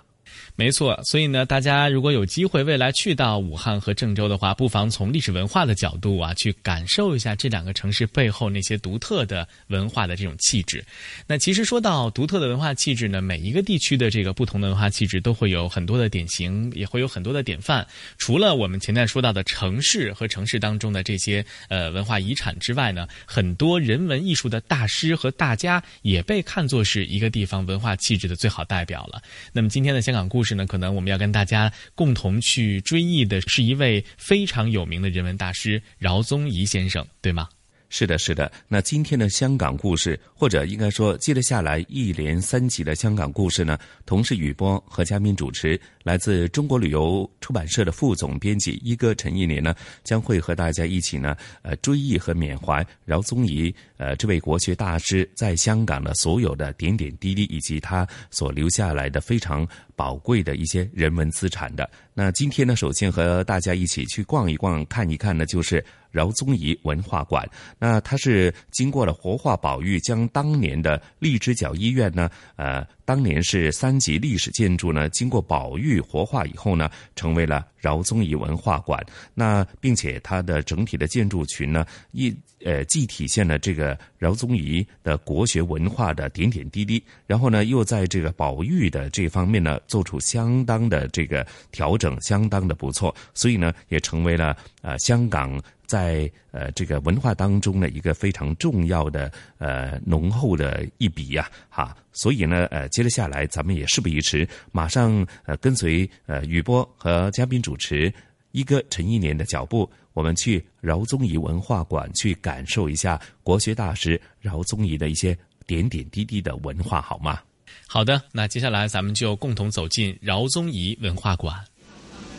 [0.60, 10.84] 没错，所以呢，大家如果有机会未来去到武汉和郑州的话，不妨从历史文化的角度啊，去感受一下这两个城市背后那些独特的文化的这种气质。
[11.28, 17.86] 那其实说到独特的文化气质呢，每一个地区的这个不同的文化气质都会有很多的典型，也会有很多的典范。
[18.16, 29.22] 除了我们前面说到的城市和城市当中的这些呃文化遗产之外呢，很多人文艺术的大师和大家也被看作是一个地方文化气质的最好代表了。
[29.52, 30.47] 那么今天的香港故事。
[30.48, 37.48] 是呢，可能我们要跟大家共同去追忆的是一位非常有名的人文大师饶宗颐先生，对吗？
[37.90, 38.50] 是的，是的。
[38.68, 49.74] 那今天的香港故事，或者应该说接着下来一连三集的香港故事呢，同時雨波和嘉宾主持，来自中国旅游出版社的副总编辑一哥陈一年呢，
[50.04, 61.88] 将会和大家一起呢，呃，追忆和缅怀饶宗颐，呃，这位国学大师在香港的所有的点点滴滴，以及他所留下来的非常宝贵的一些人文资产的。
[62.14, 67.48] 那今天呢，首先和大家一起去逛一逛、看一看呢，就是饶宗颐文化馆。
[67.78, 72.86] 那它是经过了活化保育，将当年的荔枝角医院呢，呃。
[73.08, 79.02] 当年是三级历史建筑呢，经过保育活化以后呢，成为了饶宗颐文化馆。
[79.32, 82.30] 那并且它的整体的建筑群呢，一
[82.66, 93.14] 呃既体现了这个饶宗颐的国学文化的点点滴滴，然后呢又在这个保育的这方面呢做出相当的这个调整，相当的不错。
[93.32, 95.58] 所以呢也成为了呃香港
[95.88, 101.96] 在呃这个文化当中呢一个非常重要的呃浓厚的一笔呀，哈。
[102.12, 108.12] 所以呢，呃，接着下来，咱们也事不宜迟，马上呃跟随呃雨波和嘉宾主持
[108.52, 115.36] 一哥陈一年的脚步，我们去饶宗颐文化馆去感受一下国学大师饶宗颐的一些
[115.66, 117.40] 点点滴滴的文化，好吗？
[117.86, 121.56] 好的，那接下来咱们就共同走进饶宗颐文化馆。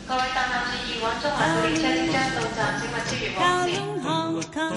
[0.06, 2.09] 各位搭客注意，往中環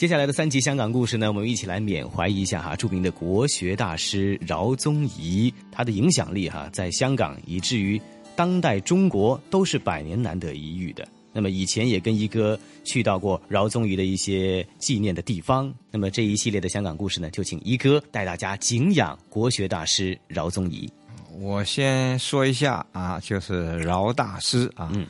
[0.00, 8.00] 接下来的三集香港故事呢，我们一起来缅怀一下哈，著名的国学大师饶宗颐，他的影响力哈，在香港以至于
[8.34, 11.06] 当代中国都是百年难得一遇的。
[11.34, 15.70] 那么以前也跟一哥去到过饶宗颐的一些纪念的地方。
[15.90, 20.90] 那么这一系列的香港故事呢，就请一哥带大家敬仰国学大师饶宗颐。
[21.38, 25.06] 我先说一下啊，就是饶大师啊，嗯、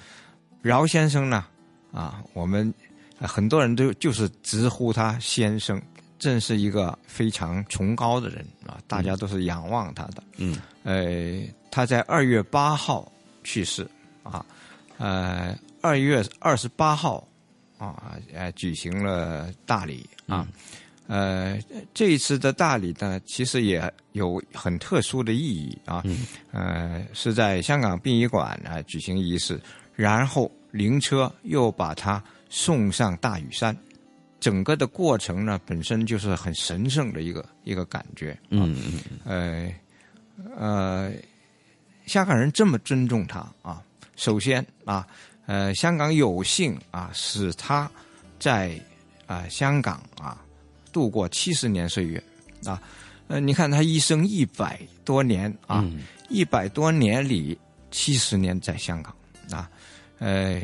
[0.63, 1.47] 饶先生呢
[1.93, 2.75] 啊，我们
[3.21, 5.81] 很多人都就是直呼他先生，
[6.19, 10.23] 正是一个非常崇高的人啊，大家都是仰望他的。
[10.37, 13.11] 嗯，呃，他在二月八号
[13.45, 13.89] 去世
[14.23, 14.45] 啊，
[14.99, 15.57] 呃。
[15.83, 17.27] 二月二十八号，
[17.79, 20.47] 啊，呃，举行了大礼啊，
[21.07, 21.59] 呃，
[21.95, 26.03] 这一次的大礼呢，其实也有很特殊的意义啊。
[26.05, 26.19] 嗯、
[26.53, 29.59] 呃，是在香港殡仪馆啊举行仪式，
[29.97, 33.75] 然后灵车又把他送上大屿山，
[34.39, 38.39] 整个的过程呢，本身就是很神圣的一个一个感觉。
[38.51, 39.01] 嗯嗯。
[39.25, 39.75] 呃
[40.57, 41.13] 呃，
[42.05, 43.83] 香港人这么尊重他啊，
[44.17, 45.07] 首先啊，
[45.47, 47.91] 呃，香港有幸啊，使他
[48.39, 48.79] 在
[49.27, 50.45] 啊香港啊。
[50.93, 52.21] 度过七十年岁月，
[52.65, 52.83] 啊，
[53.29, 55.89] 呃，你看他一生一百多年啊，
[56.29, 57.57] 一百多年里
[57.93, 59.15] 七十年在香港
[59.53, 59.71] 啊，
[60.19, 60.61] 呃，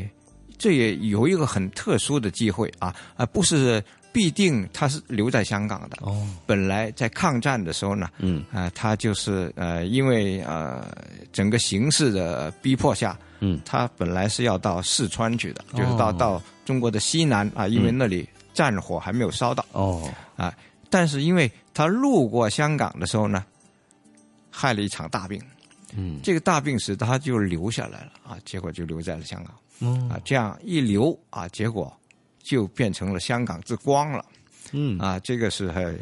[0.57, 6.27] 这也有一个很特殊的机会啊，啊，不是必定他是留在香港的哦。
[6.45, 10.87] 本来在抗战的时候呢，嗯啊，他就是呃，因为呃
[11.31, 18.27] 整个形势的逼迫下，嗯，他本来是要到四川去的，就是到到中国的西南啊，因为那里。
[18.57, 20.51] 战火还没有烧到哦啊！
[20.89, 23.45] 但是因为他路过香港的时候呢，
[24.49, 25.39] 害了一场大病，
[25.95, 30.09] 嗯，这个大病使他就留下来了啊，结果就留在了香港，嗯。
[30.09, 31.91] 啊，这样一流啊，结果
[32.41, 34.25] 就变成了香港之光了，
[34.71, 34.97] 嗯。
[34.99, 35.99] 啊，这个是很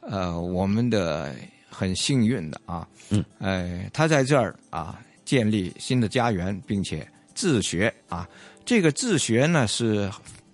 [0.00, 1.34] 呃我们的
[1.68, 8.28] 很幸运的啊，嗯，呃，他在这儿啊建立新的家园，并且自学啊，
[8.64, 10.10] 这个自学呢是。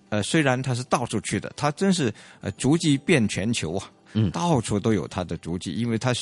[0.09, 6.13] 呃，虽然他是到处去的，他真是呃足迹遍全球啊，嗯，到处都有他的足迹，因为他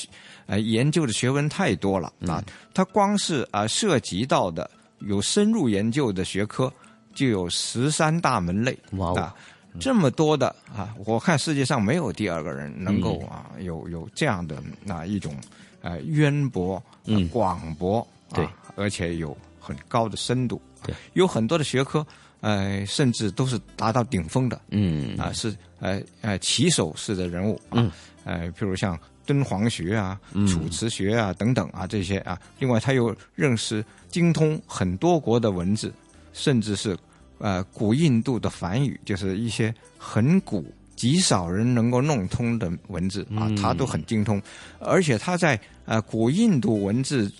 [0.46, 2.10] 呃研究的学问太多了。
[2.26, 2.42] 啊，
[2.72, 4.70] 他光是啊涉及到的
[5.06, 6.72] 有深入研究的学科
[7.14, 9.34] 就有十三大门类哇啊，
[9.78, 15.36] 这么多的啊，我看世界上没有第二个人能够啊有有这样的那一种
[15.80, 17.28] 呃渊博、嗯。
[17.28, 18.46] 广博，对，
[18.76, 22.06] 而且有很高的深度，对，有很多的学科。
[22.40, 25.16] 呃，甚至都是达到顶峰的，嗯。
[25.16, 27.90] 啊，是呃呃旗手式的人物啊，嗯。
[28.24, 30.46] 呃，譬如像敦煌学啊、嗯。
[30.46, 35.92] 楚辞学啊等等啊这些啊，另外他又认识精通很多国的文字，
[36.32, 36.96] 甚至是
[37.38, 40.64] 呃古印度的梵语，就是一些很古、
[40.96, 43.56] 极少人能够弄通的文字啊，嗯。
[43.56, 44.40] 他都很精通，
[44.78, 47.30] 而且他在呃古印度文字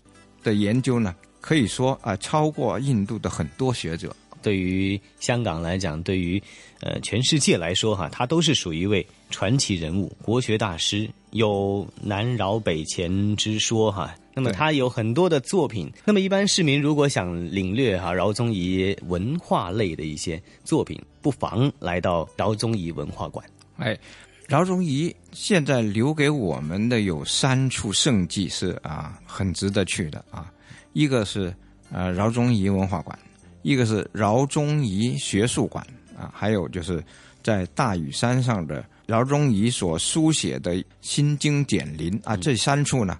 [0.43, 4.15] 的研究呢，可以说啊、超过印度的很多学者。
[4.43, 6.43] 对于香港来讲，对于
[6.81, 14.15] 呃全世界来说哈，他都是属于一位传奇人物、国学大师，有南饶北前之说哈。
[14.35, 15.93] 那么他有很多的作品。
[16.07, 23.45] 那么一般市民如果想领略哈饶宗颐文化类的一些作品，不妨来到饶宗颐文化馆。
[23.77, 23.95] 哎，
[24.49, 30.51] 饶宗颐现在留给我们的有三处圣迹是啊很值得去的啊，
[30.95, 31.55] 一个是
[31.91, 33.19] 呃饶宗颐文化馆。
[33.61, 35.87] 一个是饶宗颐学术馆
[36.19, 37.05] 啊，还有就是
[37.43, 43.19] 在大屿山上的饶宗颐所书写的《心经简林》啊，这三处呢，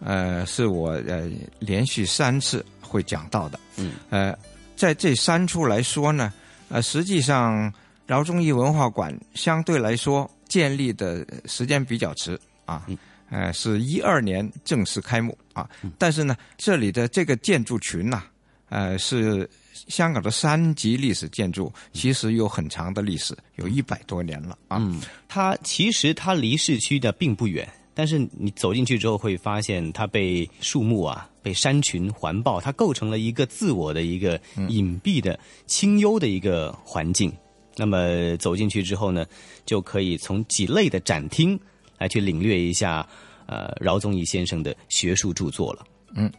[0.00, 3.60] 呃，是我呃连续三次会讲到的。
[3.76, 4.36] 嗯，呃，
[4.74, 6.32] 在这三处来说呢，
[6.68, 7.72] 呃，实际上
[8.08, 12.84] 饶宗颐文化馆相对来说建立的时间比较迟啊，
[13.30, 18.24] 呃，是一二年正式开幕啊，但是呢，这里的这个建筑群呐、
[18.68, 19.48] 呃，是。
[19.88, 24.78] 香港的三级历史建筑其实有很长的历史，有一百多年了啊。
[24.80, 37.32] 嗯，它其实它离市区的并不远，但是你走进去之后会发现，它被树木啊、被山群环抱，它构成了一个自我的一个隐蔽的、清幽的一个环境。
[37.76, 39.24] 那么走进去之后呢，
[39.64, 41.58] 就可以从几类的展厅
[41.98, 43.06] 来去领略一下
[43.46, 45.84] 呃饶宗颐先生的学术著作了。
[46.14, 46.30] 嗯。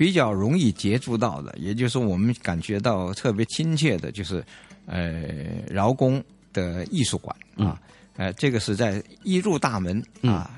[0.00, 4.42] 比较容易接触到的，也就是我们感觉到特别亲切的，就是
[4.86, 5.26] 呃
[5.68, 6.24] 饶公
[6.54, 7.78] 的艺术馆啊，
[8.16, 10.52] 呃，这个是在一入大门啊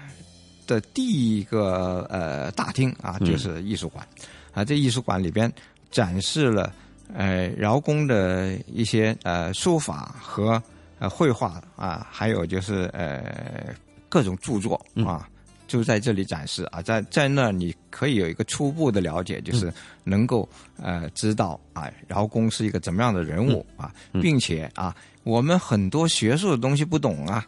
[0.65, 4.07] 的第一个呃大厅啊，就是艺术馆
[4.53, 4.65] 啊。
[4.65, 5.53] 这艺术馆里边
[5.91, 6.73] 展示了
[7.13, 10.63] 呃饶公的一些呃书法和
[11.01, 13.75] 呃绘画啊，还有就是呃
[14.09, 15.29] 各种著作啊。
[15.73, 19.73] 就在这里展示啊，在在那你可以有一个初步的了解，就是
[20.05, 20.47] 能够
[20.77, 27.43] 呃知道啊，饶公是一个怎么样的人物啊，并且啊，我们很多学术的东西不懂啊，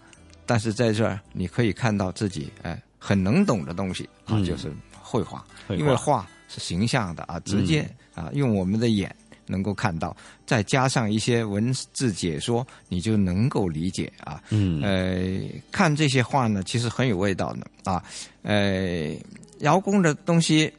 [0.47, 6.27] 但是在这儿你可以看到自己哎很能懂的东西啊，就是绘画，因为画。
[6.47, 9.15] 是形象的啊，直接啊用我们的眼。
[9.47, 10.17] 能够看到，
[10.47, 14.43] 再加上一些文字解说，你就能够理解啊。
[14.51, 15.41] 嗯，呃，
[15.71, 18.03] 看这些画呢，其实很有味道的啊。
[18.43, 19.15] 呃，
[19.59, 20.73] 饶公的东西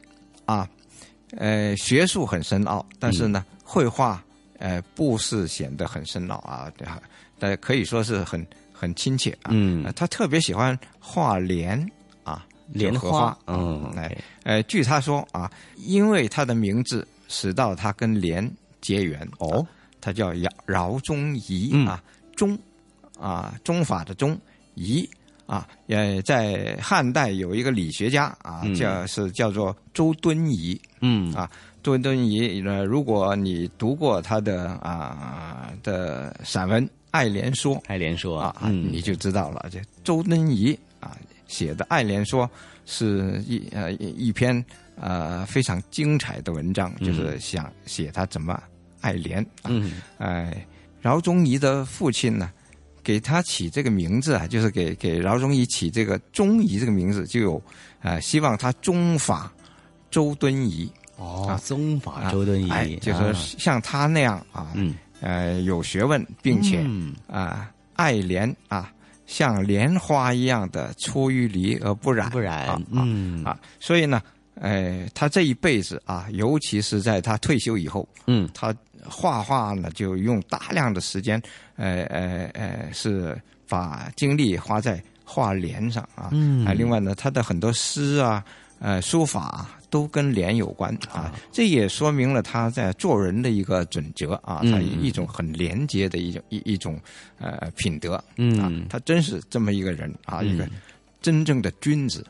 [0.44, 0.68] 啊，
[1.36, 4.22] 呃，学术很深奥，但是呢，绘画
[4.58, 7.02] 呃不是显得很深奥啊，对哈，
[7.40, 9.50] 呃，可以说是很很亲切啊。
[9.50, 11.78] 嗯呃他特别喜欢画莲
[12.22, 13.38] 啊，莲花花。
[13.46, 18.50] 嗯哎，呃，据他说啊，因为他的名字使到他跟莲
[18.80, 19.26] 结缘。
[19.38, 19.66] 哦，
[20.00, 21.86] 他叫饶饶宗颐嗯。
[21.86, 22.02] 啊，
[22.36, 22.58] 宗
[23.18, 24.38] 啊，宗法的宗，
[24.74, 25.08] 颐
[25.46, 28.74] 啊，呃，在汉代有一个理学家啊，嗯。
[28.74, 31.32] 叫是叫做周敦颐，嗯。
[31.32, 31.50] 啊，
[31.82, 39.66] 周敦颐呢，如果你读过他的啊的散文《爱莲说》，《爱莲说》啊，嗯你就知道了。
[39.70, 41.16] 这周敦颐啊
[41.46, 42.44] 写的《爱莲说》
[42.84, 44.62] 是一呃一一篇
[45.00, 48.60] 呃非常精彩的文章，嗯就是想写他怎么
[49.00, 49.68] 爱莲啊。
[49.68, 50.66] 嗯哎，
[51.00, 52.50] 饶宗颐的父亲呢，
[53.02, 57.62] 给他起这个名字啊，就是给给饶宗颐起这个宗颐这个名字，就有
[58.00, 59.52] 呃希望他宗法
[60.10, 60.90] 周敦颐。
[61.18, 68.92] 哦，宗法周敦颐，哎，就是说像他那样啊，嗯，呃，有学问，并且嗯啊、爱莲啊，
[69.24, 74.22] 像莲花一样的出淤泥而不染，不染啊，嗯啊，所以呢，
[74.60, 81.40] 呃，他这一辈子啊，尤其是在他退休以后，嗯，他画画呢，就用大量的时间，
[81.76, 86.66] 呃呃呃，是把精力花在画莲上啊，嗯。
[86.66, 88.44] 啊，另外呢，他的很多诗啊，
[88.80, 89.72] 呃，书法啊。
[89.88, 97.00] 都跟莲有关啊，这也说明了他在做人的一个准则啊，嗯他一种很廉洁的一种一一种
[97.38, 98.58] 呃品德，嗯。
[98.60, 100.48] 啊，他真是这么一个人啊，嗯。
[100.48, 100.68] 一个
[101.22, 102.26] 真正的君子，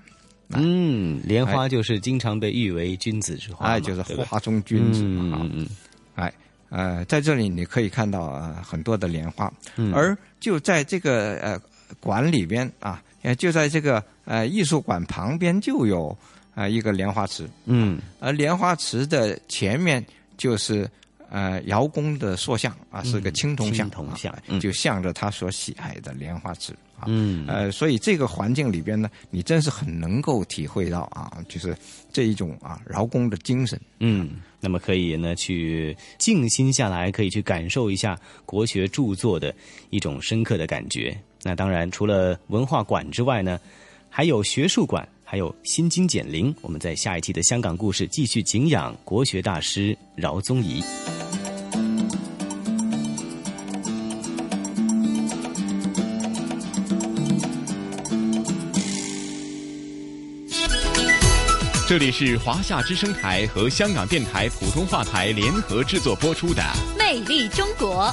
[0.51, 5.01] 嗯，莲花就是经常被誉为君子之花，哎，就是花中君子
[5.33, 5.51] 啊，嗯嗯。
[5.55, 5.69] 嗯，
[6.15, 6.33] 哎，
[6.69, 9.93] 呃，在这里你可以看到呃很多的莲花，嗯。
[9.93, 11.61] 而就在这个呃
[12.01, 16.09] 馆里边啊，呃就在这个呃艺术馆旁边就有
[16.55, 20.05] 啊、呃一个莲花池，嗯，而莲花池的前面
[20.37, 20.89] 就是
[21.31, 31.77] 呃姚公的塑像啊，是个青铜像，嗯青铜像啊就向着他所喜爱的莲花池啊，嗯呃，所以这个环境里边呢，你真是很能够体会到啊，就是
[32.13, 33.81] 这一种啊饶公的精神。
[34.01, 39.55] 嗯，那么可以呢去静心下来，可以去感受一下国学著作的
[39.91, 41.17] 一种深刻的感觉。
[41.43, 43.61] 那当然，除了文化馆之外呢，
[44.09, 46.55] 还有学术馆，还有心经简灵。
[46.63, 50.81] 我们在下一期的香港故事继续敬仰国学大师饶宗颐。
[61.89, 66.63] 这里是华夏之声台和香港电台普通话台联合制作播出的
[66.99, 68.05] 《魅力中国》。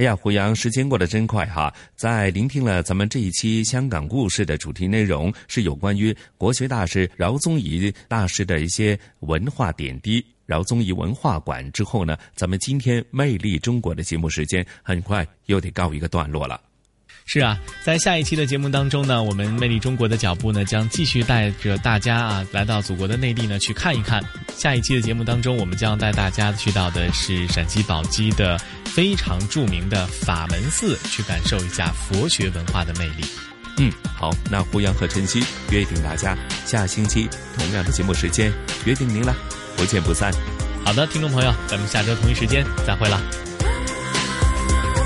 [0.00, 1.70] 哎呀，胡杨，时间过得真快哈！
[1.94, 10.24] 在聆听了咱们这一期香港故事的主题内容，是有关于国学大师饶宗颐大师的一些文化点滴。
[10.46, 16.58] 饶宗颐文化馆之后呢，咱们今天《魅力中国》的节目时间很快又得告一个段落了。
[17.32, 24.20] 是啊，在下一期的节目当中呢，我们魅力中国的脚步呢将继续带着大家啊来到祖国的内地呢去看一看。
[24.56, 33.24] 下一期的节目当中，我们将带大家去到的是陕西宝鸡的非常著名的法门寺，去感受一下佛学文化的魅力。
[33.78, 38.52] 嗯，好，那胡杨和晨曦约定大家下星期同样的节目时间
[38.86, 39.32] 约定您了，
[39.76, 40.32] 不见不散。
[40.84, 43.49] 好的，听众朋友，咱们下周同一时间再会了。